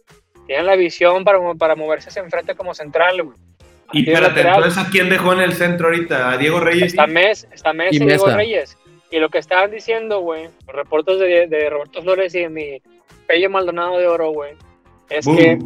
[0.47, 3.37] Tiene la visión para, para moverse hacia enfrente como central, güey.
[3.93, 6.31] Y espérate, entonces ¿a quién dejó en el centro ahorita?
[6.31, 6.93] ¿A Diego Reyes?
[6.93, 8.77] Está Mes, está Mes y, Diego Reyes.
[9.11, 12.83] Y lo que estaban diciendo, güey, los reportes de, de, Roberto Flores y de mi
[13.27, 14.53] Pello Maldonado de Oro, güey,
[15.09, 15.59] es que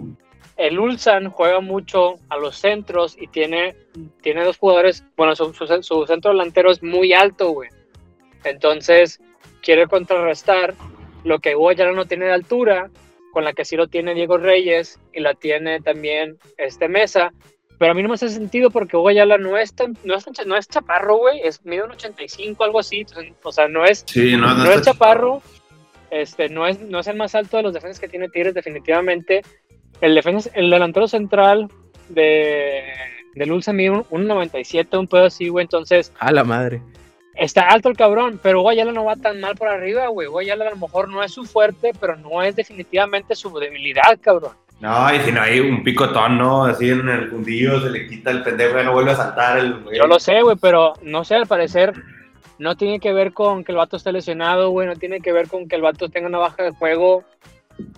[0.56, 3.76] el Ulsan juega mucho a los centros y tiene,
[4.22, 7.70] tiene dos jugadores, bueno, su, su, centro delantero es muy alto, güey.
[8.44, 9.20] Entonces,
[9.62, 10.74] quiere contrarrestar
[11.24, 12.90] lo que Guayala no tiene de altura,
[13.32, 17.32] con la que sí lo tiene Diego Reyes y la tiene también este Mesa.
[17.78, 20.56] Pero a mí no me hace sentido porque Guayala no es tan, no es, no
[20.56, 23.04] es chaparro, güey, es mide un 85, algo así.
[23.42, 25.42] O sea, no es, no, es chaparro,
[26.10, 29.42] este, no, es, no es el más alto de los defensas que tiene Tigres, definitivamente.
[30.00, 31.68] El, defensa, el delantero central
[32.08, 32.82] de,
[33.34, 35.64] de Lulza mide un, 97, un pedo así, güey.
[35.64, 36.12] Entonces.
[36.18, 36.82] A la madre.
[37.34, 40.28] Está alto el cabrón, pero Guayala no va tan mal por arriba, güey.
[40.28, 44.52] Guayala a lo mejor no es su fuerte, pero no es definitivamente su debilidad, cabrón.
[44.80, 46.64] No, y si no hay un picotón, ¿no?
[46.64, 49.84] Así en el fundillo se le quita el pendejo y no vuelve a saltar el
[49.92, 51.94] Yo lo sé, güey, pero no sé, al parecer
[52.58, 55.48] no tiene que ver con que el vato esté lesionado, güey, no tiene que ver
[55.48, 57.24] con que el vato tenga una baja de juego.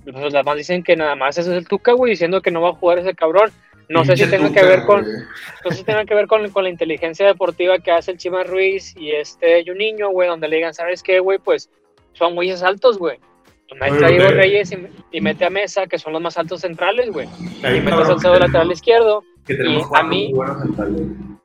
[0.05, 2.63] Pues las más dicen que nada más ese es el Tuca, güey, diciendo que no
[2.63, 3.51] va a jugar ese cabrón.
[3.89, 5.05] No sé si tenga que ver con,
[5.65, 8.43] no sé si tenga que ver con, con, la inteligencia deportiva que hace el Chima
[8.43, 11.39] Ruiz y este Juninho, güey, donde le digan, ¿sabes qué, güey?
[11.39, 11.71] Pues
[12.13, 13.19] son güeyes altos, güey.
[13.75, 14.73] Mete a Diego Reyes
[15.11, 17.29] y, mete a Mesa, que son los más altos centrales, güey.
[17.63, 19.25] Y mete a Salcedo lateral izquierdo.
[19.49, 20.33] y a mí,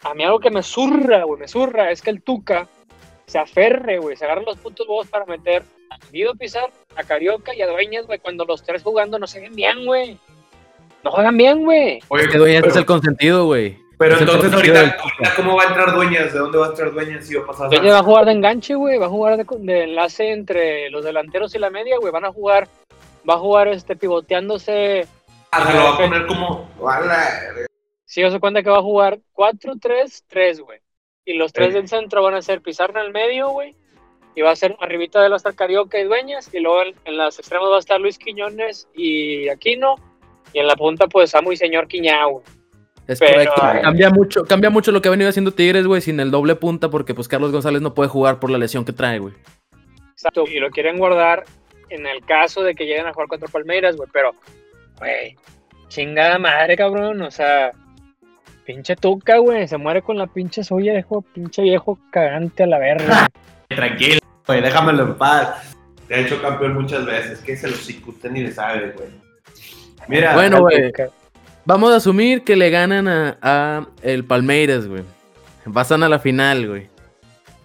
[0.03, 2.67] a mí algo que me zurra, güey, me zurra, es que el Tuca
[3.25, 7.53] se aferre, güey, se agarra los puntos bobos para meter a Guido Pizar, a Carioca
[7.55, 10.17] y a Dueñas, güey, cuando los tres jugando no se ven bien, güey.
[11.03, 11.99] No juegan bien, güey.
[12.09, 13.77] Oye, que Dueñas es el consentido, güey.
[14.01, 14.97] Pero entonces ahorita,
[15.35, 16.33] ¿cómo va a entrar Dueñas?
[16.33, 17.69] ¿De dónde va a entrar Dueñas si va a pasar?
[17.69, 18.97] Dueñas va a jugar de enganche, güey.
[18.97, 22.11] Va a jugar de, enlace entre los delanteros y la media, güey.
[22.11, 22.67] Van a jugar,
[23.29, 25.07] va a jugar este pivoteándose.
[25.51, 26.67] Ah, se lo va a poner como.
[28.05, 30.79] Sí, se cuenta que va a jugar 4-3-3, güey.
[31.25, 33.75] Y los tres del centro van a ser Pizarro en el medio, güey.
[34.35, 36.53] Y va a ser arribita de la estar Carioca y Dueñas.
[36.53, 39.95] Y luego en, las extremas va a estar Luis Quiñones y Aquino.
[40.53, 42.43] Y en la punta, pues, Samu y Señor Quiñao.
[43.07, 43.61] Es correcto.
[43.81, 46.89] Cambia mucho, cambia mucho lo que ha venido haciendo Tigres, güey, sin el doble punta,
[46.89, 49.33] porque pues Carlos González no puede jugar por la lesión que trae, güey.
[50.11, 50.45] Exacto.
[50.47, 51.43] Y lo quieren guardar
[51.89, 54.09] en el caso de que lleguen a jugar contra Palmeiras, güey.
[54.13, 54.33] Pero,
[54.97, 55.35] güey,
[55.89, 57.21] chingada madre, cabrón.
[57.21, 57.71] O sea,
[58.65, 59.67] Pinche tuca, güey.
[59.67, 63.29] Se muere con la pinche suya, dejo pinche viejo cagante a la verga.
[63.67, 64.61] Tranquilo, güey.
[64.61, 65.75] Déjamelo en paz.
[66.07, 67.39] Te ha hecho campeón muchas veces.
[67.39, 69.09] Que se lo usted ni le sabe, güey.
[70.07, 70.33] Mira.
[70.33, 70.91] Bueno, güey.
[71.65, 75.03] Vamos a asumir que le ganan a, el Palmeiras, güey.
[75.73, 76.89] Pasan a la final, güey.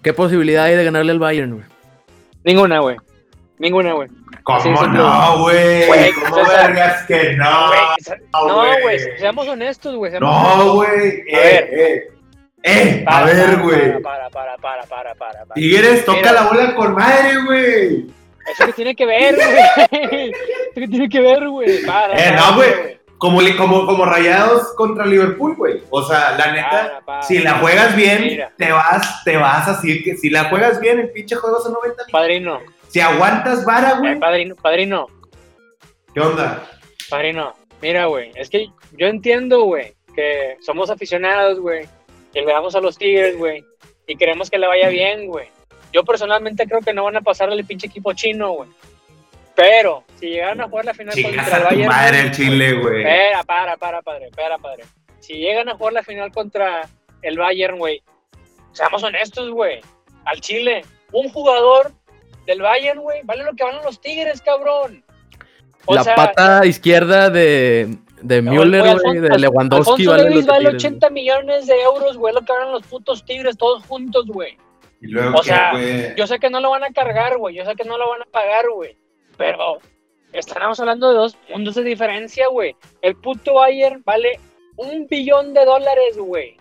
[0.03, 1.65] ¿Qué posibilidad hay de ganarle al Bayern, güey?
[2.45, 2.97] Ninguna, güey.
[3.59, 4.09] Ninguna, güey.
[4.43, 6.13] ¿Cómo no, güey?
[6.13, 7.71] ¿Cómo vergas que no?
[8.33, 10.13] No, güey, seamos honestos, güey.
[10.21, 11.25] No, güey.
[11.27, 12.17] Eh, eh.
[12.63, 14.03] Eh, a ver, güey.
[14.03, 15.55] Para, para, para, para, para, para.
[15.55, 18.07] Tigres, toca la bola con madre, güey.
[18.53, 20.31] Eso que tiene que ver, güey.
[20.31, 21.71] Eso que tiene que ver, güey.
[21.71, 22.97] Eh, no, güey.
[23.19, 25.83] Como, como, como rayados contra Liverpool, güey.
[25.91, 30.29] O sea, la neta, si la juegas bien, te vas, te vas así que si
[30.29, 32.13] la juegas bien, el pinche juego son 90 minutos.
[32.13, 34.13] Padrino, si aguantas vara, güey.
[34.13, 35.07] Eh, padrino, padrino.
[36.15, 36.69] ¿Qué onda?
[37.11, 38.33] Padrino, mira, güey.
[38.35, 41.87] Es que yo entiendo, güey, que somos aficionados, güey.
[42.33, 43.65] Que le damos a los Tigres, güey.
[44.07, 45.49] Y queremos que le vaya bien, güey.
[45.93, 48.71] Yo personalmente creo que no van a pasar el pinche equipo chino, güey.
[49.55, 51.87] Pero, si llegaran a jugar la final contra el Bayern.
[51.89, 52.99] madre el Chile, güey.
[52.99, 54.27] Espera, para, para, padre.
[54.27, 54.85] Espera, padre.
[55.21, 56.87] Si llegan a jugar la final contra
[57.23, 58.03] el Bayern, güey.
[58.73, 59.81] Seamos honestos, güey.
[60.27, 61.93] Al Chile, un jugador
[62.47, 63.21] del Bayern, güey.
[63.25, 65.05] Vale lo que van los Tigres, cabrón.
[65.89, 70.07] la pata izquierda de, de Müller, güey, de Lewandowski.
[70.07, 73.85] vale, Davis vale 80 millones de euros, güey, lo que van los putos Tigres todos
[73.85, 74.57] juntos, güey.
[75.35, 75.73] o sea,
[76.17, 77.55] yo sé que no lo van a cargar, güey.
[77.55, 78.97] Yo sé que no lo van a pagar, güey.
[79.37, 79.79] Pero
[80.33, 82.75] estamos hablando de dos puntos de diferencia, güey.
[83.03, 84.39] El puto Bayern vale
[84.77, 86.57] un billón de dólares, güey.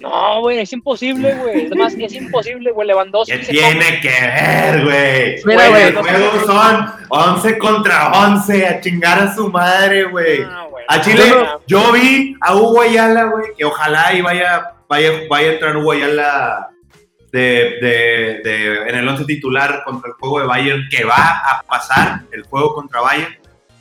[0.00, 1.66] No, güey, es imposible, güey.
[1.66, 2.86] Es más, es imposible, güey.
[2.88, 3.38] Lewandowski.
[3.38, 5.36] ¿Qué tiene que ver, güey?
[5.44, 5.92] Mira, güey.
[5.92, 8.66] Los juegos son 11 contra 11.
[8.66, 10.44] A chingar a su madre, güey.
[10.88, 11.24] a Chile,
[11.66, 15.92] yo vi a Hugo Ayala, güey, que ojalá y vaya, vaya, vaya a entrar Hugo
[15.92, 16.70] Ayala
[17.32, 21.62] de, de, de, en el 11 titular contra el juego de Bayern, que va a
[21.66, 23.36] pasar el juego contra Bayern,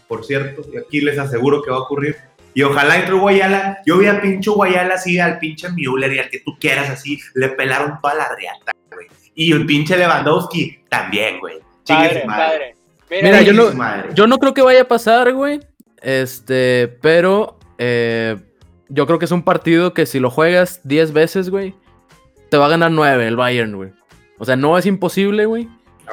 [0.07, 0.63] por cierto.
[0.73, 2.17] Y aquí les aseguro que va a ocurrir
[2.55, 3.79] y ojalá entre Guayala.
[3.85, 7.19] Yo vi a pinche Guayala así, al pinche Müller y al que tú quieras así.
[7.33, 9.07] Le pelaron toda la riata, güey.
[9.35, 11.57] Y el pinche Lewandowski también, güey.
[11.85, 12.75] Padre, madre.
[13.09, 15.59] Mira, yo, no, yo no creo que vaya a pasar, güey.
[16.01, 18.37] Este, pero eh,
[18.87, 21.75] yo creo que es un partido que si lo juegas 10 veces, güey,
[22.49, 23.91] te va a ganar 9 el Bayern, güey.
[24.39, 25.67] O sea, no es imposible, güey.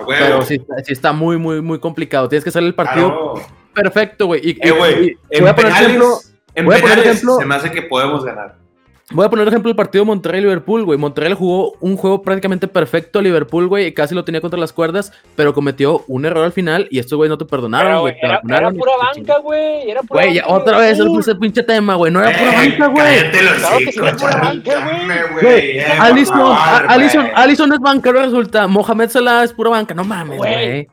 [0.09, 2.29] Pero sí, está muy, muy, muy complicado.
[2.29, 3.41] Tienes que hacer el partido
[3.75, 4.41] perfecto, güey.
[4.43, 6.19] Y, eh, güey, voy a poner ejemplo.
[6.55, 8.63] En voy a poner ejemplo, se me hace que podemos ganar.
[9.11, 10.99] Voy a poner ejemplo el partido Monterrey-Liverpool, güey.
[10.99, 14.73] Monterrey jugó un juego prácticamente perfecto a Liverpool, güey, y casi lo tenía contra las
[14.73, 18.15] cuerdas, pero cometió un error al final y estos güey no te perdonaron, güey.
[18.23, 19.91] Era, era, pura banca, güey.
[19.91, 22.11] Era pura Güey, otra vez ese pinche tema, güey.
[22.11, 23.31] No era pura banca, güey.
[23.31, 25.81] Claro que sí era pura banca, güey.
[25.81, 26.57] Alison,
[26.89, 28.67] Alison, Alison es banca, resulta.
[28.67, 29.95] Mohamed Salah es pura banca.
[29.95, 30.89] No mames, güey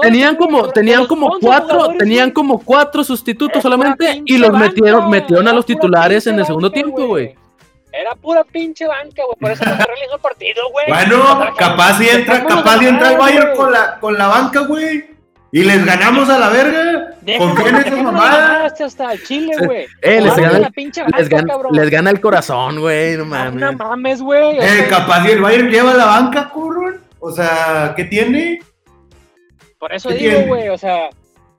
[0.00, 5.52] tenían como, tenían como cuatro, tenían como cuatro sustitutos solamente y los metieron, metieron a
[5.52, 7.34] los titulares en el segundo tiempo, güey.
[7.92, 9.36] Era pura pinche banca, güey.
[9.38, 10.86] Por eso no se realizó el partido, güey.
[10.88, 15.14] Bueno, capaz si entra, capaz si entra el Bayern con la, con la banca, güey.
[15.52, 17.14] Y les ganamos a la verga.
[17.38, 18.80] Confíen en esas mamadas.
[18.80, 19.86] hasta Chile, güey.
[20.02, 20.68] Eh, les gana,
[21.16, 23.16] les, gana, les gana el corazón, güey.
[23.16, 23.60] No mames.
[23.60, 24.58] No mames, güey.
[24.58, 26.98] Eh, capaz si el Bayern lleva la banca, curro.
[27.20, 28.60] O sea, ¿qué tiene?
[29.78, 31.08] Por eso digo, güey, o sea,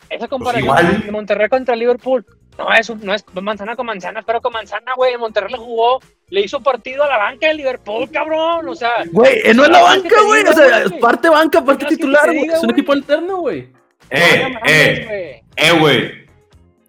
[0.09, 2.25] esa pues comparación de Monterrey contra Liverpool,
[2.57, 5.17] no es, no es manzana con manzana, pero con manzana, güey.
[5.17, 5.99] Monterrey le jugó,
[6.29, 8.67] le hizo partido a la banca de Liverpool, cabrón.
[8.69, 10.43] O sea, güey, eh, no es la banca, güey.
[10.43, 12.45] O sea, es parte banca, parte titular, güey.
[12.45, 13.69] Es un equipo alterno, güey.
[14.09, 16.25] Eh, eh, eh, güey.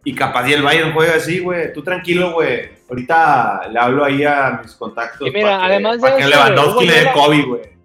[0.05, 1.73] Y capaz y el Bayern juega así, güey.
[1.73, 2.71] Tú tranquilo, güey.
[2.89, 5.27] Ahorita le hablo ahí a mis contactos.
[5.27, 6.03] Y mira, además de.
[6.03, 7.76] Para que Lewandowski le dé COVID, güey.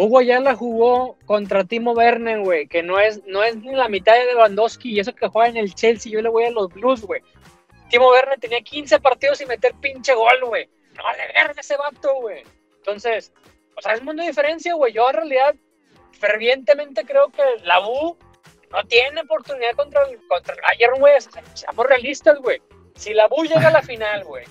[0.00, 3.88] Hugo ya la jugó contra Timo Werner, güey, que no es, no es ni la
[3.88, 6.72] mitad de Lewandowski y eso que juega en el Chelsea, yo le voy a los
[6.72, 7.20] Blues, güey.
[7.90, 10.68] Timo Werner tenía 15 partidos sin meter pinche gol, güey.
[10.94, 12.44] No vale verga ese vato, güey.
[12.76, 13.32] Entonces,
[13.76, 14.92] o sea, es mundo de diferencia, güey.
[14.92, 15.56] Yo en realidad
[16.12, 18.16] fervientemente creo que la U
[18.70, 21.14] no tiene oportunidad contra el, contra el Bayern, güey.
[21.54, 22.62] seamos realistas, güey.
[22.94, 24.44] Si la U llega a la final, güey,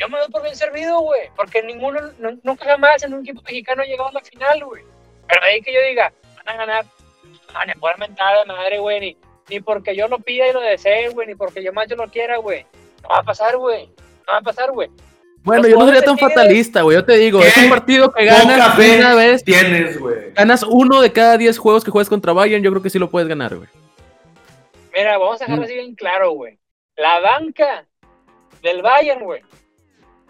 [0.00, 2.00] yo me doy por bien servido, güey, porque ninguno,
[2.42, 4.82] nunca jamás en un equipo mexicano ha llegado a la final, güey.
[5.28, 6.86] Pero ahí que yo diga, van a ganar,
[7.52, 9.16] van a poder mentar de madre, güey, ni,
[9.50, 12.08] ni porque yo lo pida y lo desee, güey, ni porque yo más yo lo
[12.08, 12.64] quiera, güey.
[13.02, 13.86] No va a pasar, güey.
[14.26, 14.88] No va a pasar, güey.
[15.42, 16.96] Bueno, yo no sería tan fatalista, güey.
[16.96, 19.44] Yo te digo, es un partido que ganas una vez.
[19.44, 20.32] Tienes, güey.
[20.32, 23.10] Ganas uno de cada diez juegos que juegas contra Bayern, yo creo que sí lo
[23.10, 23.68] puedes ganar, güey.
[24.94, 26.58] Mira, vamos a dejarlo así bien claro, güey.
[26.96, 27.86] La banca
[28.62, 29.42] del Bayern, güey,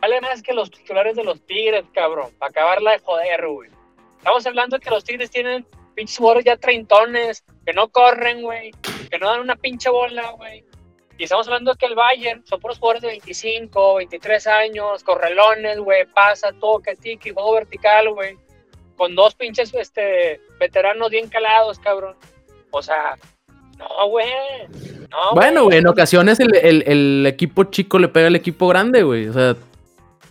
[0.01, 3.71] vale más que los titulares de los Tigres, cabrón, para acabarla de joder, güey.
[4.19, 8.73] Estamos hablando de que los Tigres tienen pinches jugadores ya treintones, que no corren, güey,
[9.11, 10.65] que no dan una pinche bola, güey.
[11.19, 15.79] Y estamos hablando de que el Bayern son puros jugadores de 25, 23 años, correlones,
[15.79, 18.39] güey, pasa, toque, tiki, juego vertical, güey.
[18.97, 22.17] Con dos pinches este, veteranos bien calados, cabrón.
[22.71, 23.19] O sea,
[23.79, 24.27] no, güey.
[25.11, 29.03] No, bueno, güey, en ocasiones el, el, el, equipo chico le pega al equipo grande,
[29.03, 29.29] güey.
[29.29, 29.57] O sea,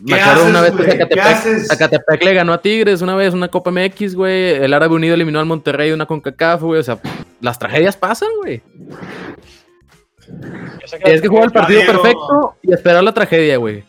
[0.01, 4.15] me acuerdo una vez que Zacatepec, le ganó a Tigres, una vez una Copa MX,
[4.15, 4.55] güey.
[4.55, 6.79] El Árabe Unido eliminó al Monterrey una CONCACAF, güey.
[6.79, 6.99] O sea,
[7.41, 8.61] las tragedias pasan, güey.
[11.03, 13.83] Tienes que jugar el partido perfecto y esperar la tragedia, güey.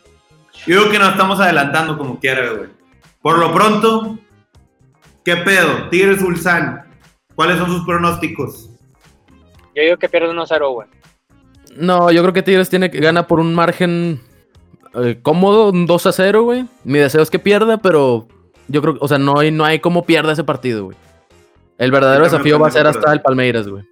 [0.65, 2.69] Yo digo que nos estamos adelantando como quiera, güey.
[3.21, 4.19] Por lo pronto,
[5.23, 5.89] ¿qué pedo?
[5.89, 6.85] Tigres Ulsan.
[7.35, 8.69] ¿Cuáles son sus pronósticos?
[9.73, 10.87] Yo digo que pierde 1-0, güey.
[11.75, 14.21] No, yo creo que Tigres tiene que gana por un margen
[14.95, 16.65] eh, cómodo, un 2 a 0, güey.
[16.83, 18.27] Mi deseo es que pierda, pero
[18.67, 20.97] yo creo, o sea, no hay, no hay cómo pierda ese partido, güey.
[21.77, 23.83] El verdadero desafío va a ser hasta el Palmeiras, güey.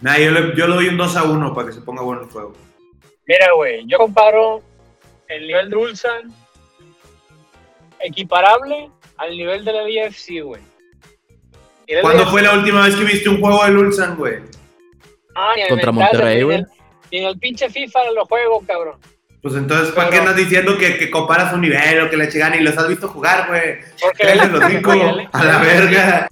[0.00, 2.22] Nah, yo le, yo le doy un 2 a 1 para que se ponga bueno
[2.22, 2.54] el juego.
[3.26, 4.62] Mira, güey, yo comparo
[5.28, 6.32] el nivel de Ulsan
[8.00, 10.62] equiparable al nivel de la DFC, güey.
[12.00, 14.38] ¿Cuándo fue la última vez que viste un juego de Ulsan, güey?
[15.34, 16.64] Ah, Contra Monterrey, güey.
[17.10, 18.98] Y en el pinche FIFA lo juego, cabrón.
[19.42, 22.54] Pues entonces, ¿para qué andas diciendo que, que, comparas un nivel o que le llegan
[22.54, 23.78] y los has visto jugar, güey?
[24.00, 24.92] Porque los cinco
[25.32, 26.28] a la verga.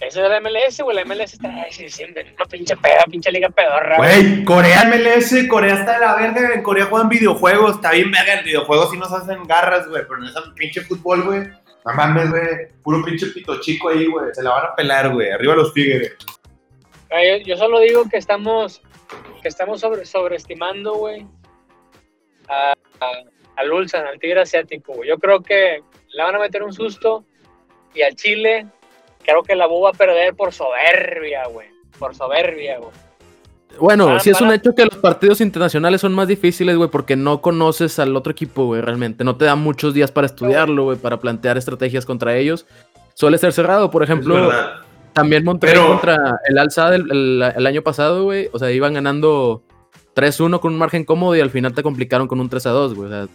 [0.00, 0.96] Ese es el MLS, güey.
[0.96, 3.96] El MLS está siempre una pinche peda, pinche liga pedorra.
[3.96, 6.54] Güey, Corea MLS, Corea está de la verga.
[6.54, 7.76] En Corea juegan videojuegos.
[7.76, 10.02] Está bien verga en videojuegos y nos hacen garras, güey.
[10.08, 11.40] Pero no es pinche fútbol, güey.
[11.84, 12.68] No mames, güey.
[12.84, 14.32] Puro pinche pito chico ahí, güey.
[14.32, 15.32] Se la van a pelar, güey.
[15.32, 16.16] Arriba los tigres.
[17.10, 18.80] Yo, yo solo digo que estamos,
[19.42, 21.26] que estamos sobre, sobreestimando, güey
[22.50, 22.72] a,
[23.56, 25.04] al Ulsan, al Tigre Asiático.
[25.04, 25.82] Yo creo que
[26.12, 27.24] le van a meter un susto
[27.94, 28.66] y al Chile
[29.22, 31.68] creo que la Bu va a perder por soberbia, güey.
[31.98, 32.90] Por soberbia, güey.
[33.78, 37.40] Bueno, si es un hecho que los partidos internacionales son más difíciles, güey, porque no
[37.40, 39.22] conoces al otro equipo, güey, realmente.
[39.22, 42.66] No te dan muchos días para estudiarlo, güey, para plantear estrategias contra ellos.
[43.14, 44.50] Suele ser cerrado, por ejemplo.
[45.12, 48.48] También Monterrey contra el Alzada el, el, año pasado, güey.
[48.52, 49.62] O sea, iban ganando
[50.14, 53.08] 3-1 con un margen cómodo y al final te complicaron con un 3-2, güey.
[53.08, 53.28] O sea,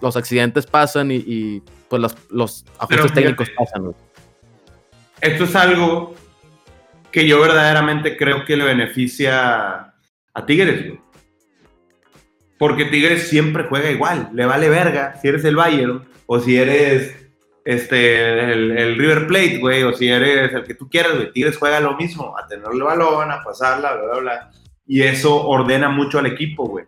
[0.00, 3.94] los accidentes pasan y, pues los, los ajustes técnicos pasan, güey.
[5.20, 6.14] Esto es algo
[7.12, 9.94] que yo verdaderamente creo que le beneficia
[10.34, 11.00] a Tigres, güey.
[12.58, 17.16] Porque Tigres siempre juega igual, le vale verga si eres el Bayern o si eres
[17.64, 21.32] este, el, River Plate, güey, o si eres el que tú quieras, güey.
[21.32, 24.50] Tigres juega lo mismo, a tener el balón, a pasarla, bla, bla, bla.
[24.86, 26.84] Y eso ordena mucho al equipo, güey.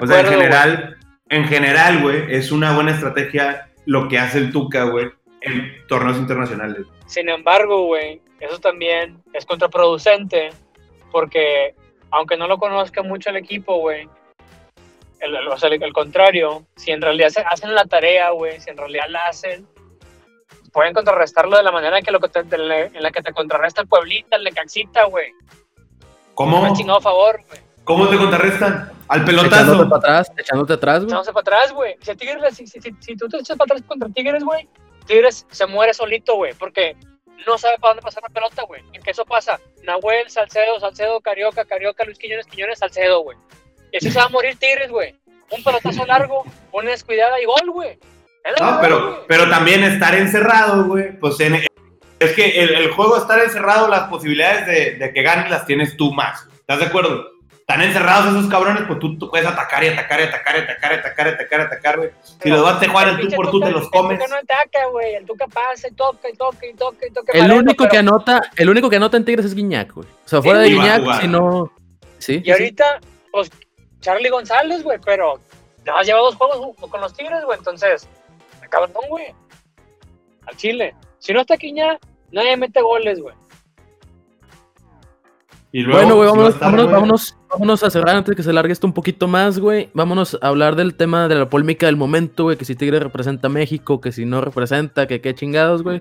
[0.00, 0.96] O sea, en general,
[1.28, 6.18] en general, güey, es una buena estrategia lo que hace el Tuca, güey, en torneos
[6.18, 6.86] internacionales.
[7.06, 10.50] Sin embargo, güey, eso también es contraproducente
[11.10, 11.74] porque
[12.10, 14.08] aunque no lo conozca mucho el equipo, güey,
[15.20, 19.06] el, o sea, el, contrario, si en realidad hacen la tarea, güey, si en realidad
[19.08, 19.66] la hacen,
[20.72, 24.36] pueden contrarrestarlo de la manera en, que lo, en la que te contrarresta el Pueblita,
[24.36, 25.32] el Necaxita, güey.
[26.38, 26.62] ¿Cómo?
[26.62, 27.60] Me chingado a favor, güey.
[27.82, 28.92] ¿Cómo te contrarrestan?
[29.08, 29.56] Al pelotazo.
[29.56, 31.08] Echándote para atrás, echándote atrás, güey.
[31.08, 31.96] Echándose para atrás, güey.
[32.00, 34.68] Si, Tigres, si, si, si, tú te echas para atrás contra Tigres, güey,
[35.06, 36.94] Tigres se muere solito, güey, porque
[37.44, 38.82] no sabe para dónde pasar la pelota, güey.
[38.92, 43.36] En que eso pasa, Nahuel, Salcedo, Salcedo, Carioca, Carioca, Luis Quiñones, Quiñones, Salcedo, güey.
[43.90, 45.16] Y así se va a morir Tigres, güey.
[45.50, 47.98] Un pelotazo largo, una descuidada y gol, güey.
[48.60, 51.36] No, pero, pero también estar encerrado, güey, pues
[52.18, 56.12] es que el, juego estar encerrado, las posibilidades de, de que ganes las tienes tú
[56.12, 56.46] más.
[56.60, 57.38] ¿Estás de acuerdo?
[57.68, 60.92] están encerrados esos cabrones, pues tú, tú, puedes atacar y atacar y atacar y atacar
[60.92, 62.10] y atacar y atacar y atacar, güey.
[62.42, 64.12] Si los vas a jugar el tú por tú, te los comes.
[64.12, 65.14] El Tuca no ataca, güey.
[65.16, 67.32] El Tuca pasa y toca y toca y toca y toca.
[67.34, 70.08] El único que anota, el único que anota en Tigres es Guiñac, güey.
[70.08, 71.70] O sea, fuera de Guiñac, si no...
[72.16, 72.40] Sí.
[72.42, 73.00] Y ahorita,
[73.30, 73.50] pues,
[74.00, 75.38] Charlie González, güey, pero
[75.84, 77.58] nada más lleva dos juegos con los Tigres, güey.
[77.58, 78.08] Entonces,
[78.70, 79.26] cabrón, güey.
[80.46, 80.94] Al Chile.
[81.18, 82.00] Si no está Guiñac,
[82.32, 83.34] nadie mete goles, güey
[85.72, 89.28] bueno, güey, vámonos, vámonos, vámonos, a cerrar antes de que se largue esto un poquito
[89.28, 89.90] más, güey.
[89.92, 92.56] Vámonos a hablar del tema de la polémica del momento, güey.
[92.56, 96.00] Que si Tigre representa a México, que si no representa, que qué chingados, güey.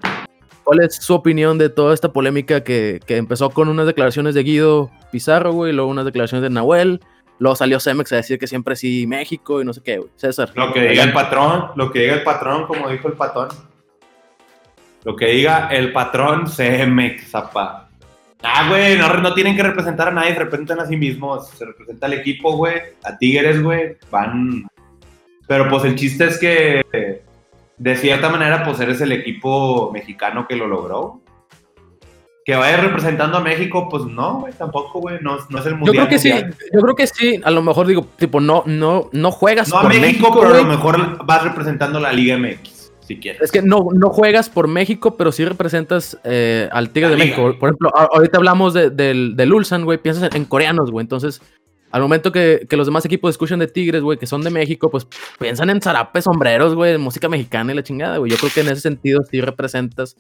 [0.64, 4.44] ¿Cuál es su opinión de toda esta polémica que, que empezó con unas declaraciones de
[4.44, 7.00] Guido Pizarro, güey, luego unas declaraciones de Nahuel,
[7.40, 10.10] luego salió Cemex a decir que siempre sí México y no sé qué, güey.
[10.16, 10.52] César.
[10.56, 13.50] Lo que diga el patrón, lo que diga el patrón, como dijo el patrón.
[15.08, 17.88] Lo que diga el patrón Cemex, zapá.
[18.44, 21.48] Ah, güey, no, tienen que representar a nadie, se representan a sí mismos.
[21.52, 22.76] Se representa al equipo, güey.
[23.06, 23.96] A Tigres, güey.
[24.12, 24.68] Van.
[25.48, 27.22] Pero pues el chiste es que,
[27.78, 31.22] de cierta manera, pues eres el equipo mexicano que lo logró.
[32.44, 35.20] Que vaya representando a México, pues no, güey, tampoco, güey.
[35.22, 35.86] No, es el mundial.
[35.86, 36.34] Yo creo que sí,
[36.74, 37.40] yo creo que sí.
[37.46, 39.70] A lo mejor digo, tipo, no, no, no juegas.
[39.70, 42.77] No a México, pero a lo mejor vas representando la Liga MX.
[43.42, 47.56] Es que no, no juegas por México, pero sí representas eh, al Tigre de México.
[47.60, 51.04] Por ejemplo, ahorita hablamos del, del Ulsan, güey, piensas en, coreanos, güey.
[51.04, 51.42] Entonces,
[51.92, 55.08] al momento que, los demás equipos escuchan de Tigres, güey, que son de México, pues
[55.40, 58.32] piensan en zarapes, sombreros, güey, música mexicana y la chingada, güey.
[58.32, 60.18] Yo creo que en ese sentido sí representas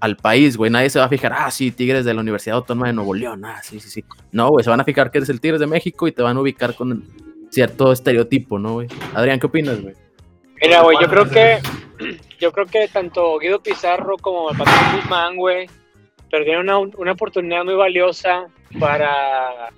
[0.00, 0.70] al país, güey.
[0.70, 3.44] Nadie se va a fijar, ah, sí, Tigres de la Universidad Autónoma de Nuevo León,
[3.44, 4.04] ah, sí, sí, sí.
[4.32, 6.36] No, güey, se van a fijar que eres el Tigres de México y te van
[6.36, 7.04] a ubicar con
[7.50, 8.88] cierto estereotipo, ¿no, güey?
[9.14, 9.94] Adrián, ¿qué opinas, güey?
[10.60, 11.58] Mira, güey, yo creo que
[12.44, 15.66] yo creo que tanto Guido Pizarro como el Patrón Guzmán, güey,
[16.30, 19.70] perdieron una, oportunidad muy valiosa para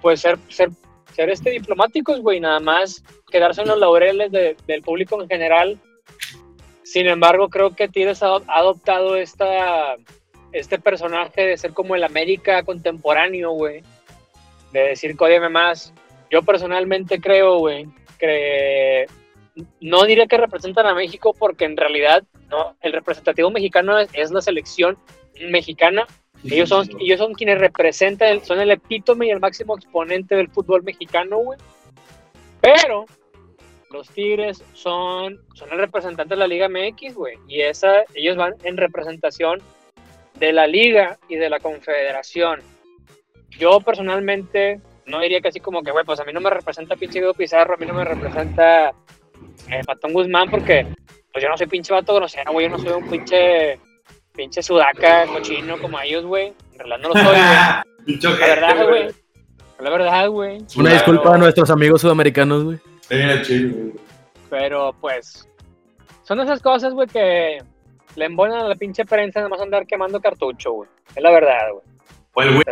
[0.00, 0.70] pues ser, ser,
[1.12, 5.78] ser este diplomáticos, güey, nada más quedarse en los laureles del público en general.
[6.84, 9.96] Sin embargo, creo que Tigres ha adoptado esta,
[10.52, 13.82] este personaje de ser como el América contemporáneo, güey.
[14.72, 15.92] De decir, códiame más.
[16.30, 17.86] Yo personalmente creo, güey,
[18.18, 19.06] que
[19.80, 24.40] no diría que representan a México porque en realidad no, el representativo mexicano es, la
[24.40, 24.98] selección
[25.50, 26.06] mexicana.
[26.44, 30.82] Ellos son, ellos son quienes representan, son el epítome y el máximo exponente del fútbol
[30.82, 31.58] mexicano, güey.
[32.60, 33.06] Pero
[33.90, 37.38] los Tigres son, son el representante de la Liga MX, güey.
[37.48, 39.62] Y esa, ellos van en representación
[40.34, 42.60] de la Liga y de la Confederación.
[43.50, 46.96] Yo personalmente no diría que así como que, güey, pues a mí no me representa
[46.96, 48.92] pinche Pizarro, a mí no me representa
[49.70, 50.86] eh, Patón Guzmán, porque
[51.32, 53.78] pues yo no soy pinche vato grosero, güey, yo no soy un pinche,
[54.34, 56.52] pinche sudaca, cochino como ellos, güey.
[56.72, 58.38] En realidad no lo soy, güey.
[58.40, 59.08] la verdad, güey.
[59.80, 60.58] La verdad, güey.
[60.76, 62.78] Una disculpa a nuestros amigos sudamericanos, güey.
[64.50, 65.48] Pero pues,
[66.22, 67.58] son esas cosas, güey, que
[68.16, 70.88] le embonan a la pinche prensa nada más andar quemando cartucho, güey.
[71.14, 71.84] Es la verdad, güey.
[72.32, 72.64] Pues, güey.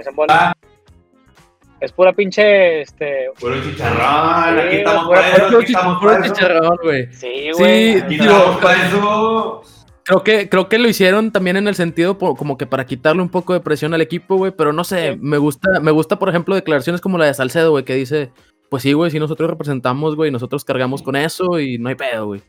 [1.82, 3.30] Es pura pinche, este...
[3.40, 7.12] Puro chicharrón, aquí estamos para eso, aquí estamos puro chicharrón, güey.
[7.12, 8.00] Sí, güey.
[8.00, 9.62] Sí, digo, para eso...
[10.04, 13.30] Creo que, creo que lo hicieron también en el sentido como que para quitarle un
[13.30, 16.54] poco de presión al equipo, güey, pero no sé, me gusta, me gusta, por ejemplo,
[16.54, 18.30] declaraciones como la de Salcedo, güey, que dice,
[18.70, 22.26] pues sí, güey, si nosotros representamos, güey, nosotros cargamos con eso y no hay pedo,
[22.26, 22.42] güey.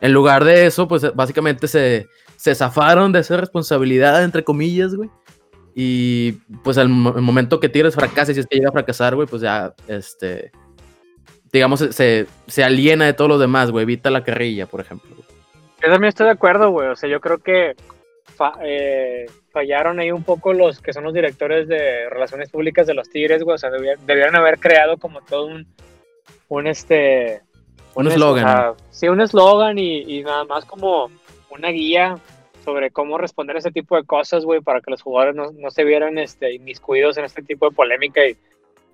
[0.00, 2.06] En lugar de eso, pues básicamente se,
[2.36, 5.10] se zafaron de esa responsabilidad, entre comillas, güey
[5.74, 9.40] Y pues al momento que Tigres fracase, si es que llega a fracasar, güey, pues
[9.42, 10.52] ya, este,
[11.50, 15.16] digamos, se, se aliena de todos los demás, güey, evita la carrilla, por ejemplo.
[15.16, 17.74] Yo también estoy de acuerdo, güey, o sea, yo creo que
[18.62, 23.08] eh, fallaron ahí un poco los que son los directores de relaciones públicas de los
[23.08, 25.66] Tigres, güey, o sea, debieron, haber creado como todo un,
[26.48, 27.40] un este...
[27.94, 28.74] Un eslogan.
[28.90, 31.10] sí, un eslogan y, y nada más como
[31.50, 32.18] una guía
[32.62, 35.84] sobre cómo responder ese tipo de cosas, güey, para que los jugadores no, no, se
[35.84, 38.36] vieran este, inmiscuidos en este tipo de polémica y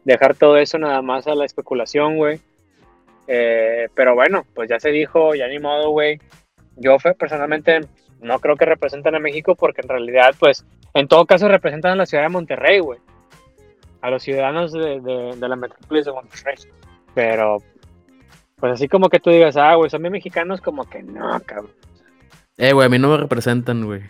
[0.04, 2.40] dejar todo eso nada más a la especulación, güey.
[3.26, 6.18] Eh, pero bueno, pues ya se dijo, ya ni modo, güey.
[6.76, 7.80] Yo personalmente
[8.20, 10.64] no creo que representan a México porque en realidad, pues,
[10.94, 12.98] en todo caso representan a la ciudad de Monterrey, güey.
[14.00, 16.56] A los ciudadanos de, de la metrópolis de Monterrey.
[17.14, 17.58] Pero,
[18.56, 21.72] pues así como que tú digas, ah, güey, son bien mexicanos, como que no, cabrón.
[22.58, 24.02] Eh, güey, a mí no me representan, güey.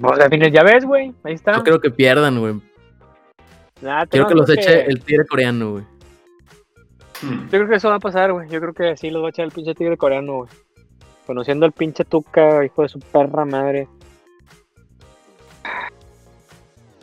[0.00, 0.18] Pues
[0.52, 1.14] ya ves, güey.
[1.22, 1.56] Ahí está.
[1.56, 2.54] Yo creo que pierdan, güey.
[4.10, 5.84] Quiero que los eche el tigre coreano, güey.
[7.22, 7.44] Hmm.
[7.44, 8.48] Yo creo que eso va a pasar, güey.
[8.48, 10.50] Yo creo que sí los va a echar el pinche tigre coreano, güey.
[11.26, 13.88] Conociendo al pinche Tuca, hijo de su perra madre.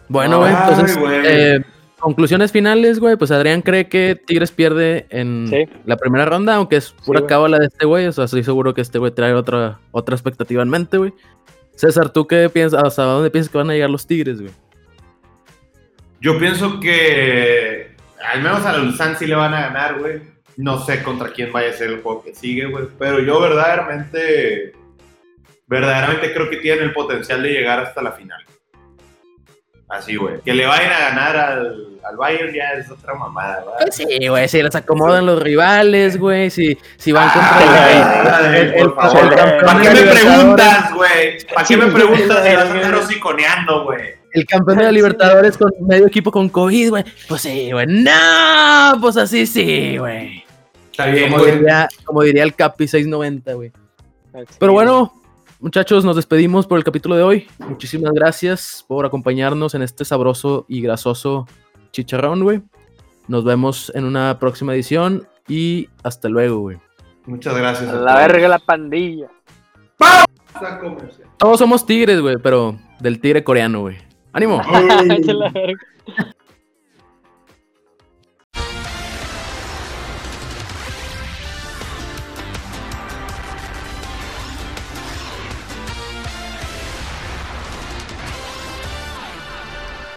[0.07, 1.63] Bueno, güey, entonces, eh,
[2.03, 3.15] conclusiones finales, güey.
[3.15, 5.49] Pues Adrián cree que Tigres pierde en
[5.85, 8.05] la primera ronda, aunque es pura sí, cábala de este güey.
[8.05, 11.13] O sea, estoy seguro que este güey trae otra, otra expectativa en mente, güey.
[11.75, 12.83] César, ¿tú qué piensas?
[12.83, 14.53] ¿Hasta dónde piensas que van a llegar los Tigres, güey?
[16.19, 20.21] Yo pienso que al menos a los Suns sí le van a ganar, güey.
[20.57, 22.85] No sé contra quién vaya a ser el juego que sigue, güey.
[22.99, 24.73] Pero yo verdaderamente,
[25.67, 28.43] verdaderamente creo que tienen el potencial de llegar hasta la final.
[29.93, 30.41] Así, güey.
[30.41, 33.73] Que le vayan a ganar al, al Bayern ya es otra mamada, ¿verdad?
[33.81, 38.91] Pues sí, güey, si les acomodan los rivales, güey, si, si van contra el, el,
[38.91, 39.35] por favor.
[39.63, 41.37] ¿Para qué me preguntas, güey?
[41.53, 44.15] ¿Para qué me preguntas si vas a estar hociconeando, güey?
[44.31, 47.03] El campeón de la Libertadores con medio equipo con COVID, güey.
[47.29, 47.85] Pues sí, güey.
[47.85, 50.43] No, pues así sí, güey.
[50.89, 53.71] Está bien, como diría, como diría el Capi 690, güey.
[54.57, 55.13] Pero bueno,
[55.63, 57.47] muchachos, nos despedimos por el capítulo de hoy.
[57.57, 61.47] Muchísimas gracias por acompañarnos en este sabroso y grasoso
[61.91, 62.61] chicharrón, güey.
[63.29, 66.77] Nos vemos en una próxima edición y hasta luego, güey.
[67.25, 67.89] Muchas gracias.
[67.89, 69.29] A la verga la pandilla.
[71.37, 73.97] Todos somos tigres, güey, pero del tigre coreano, güey.
[74.33, 74.61] ¡Ánimo!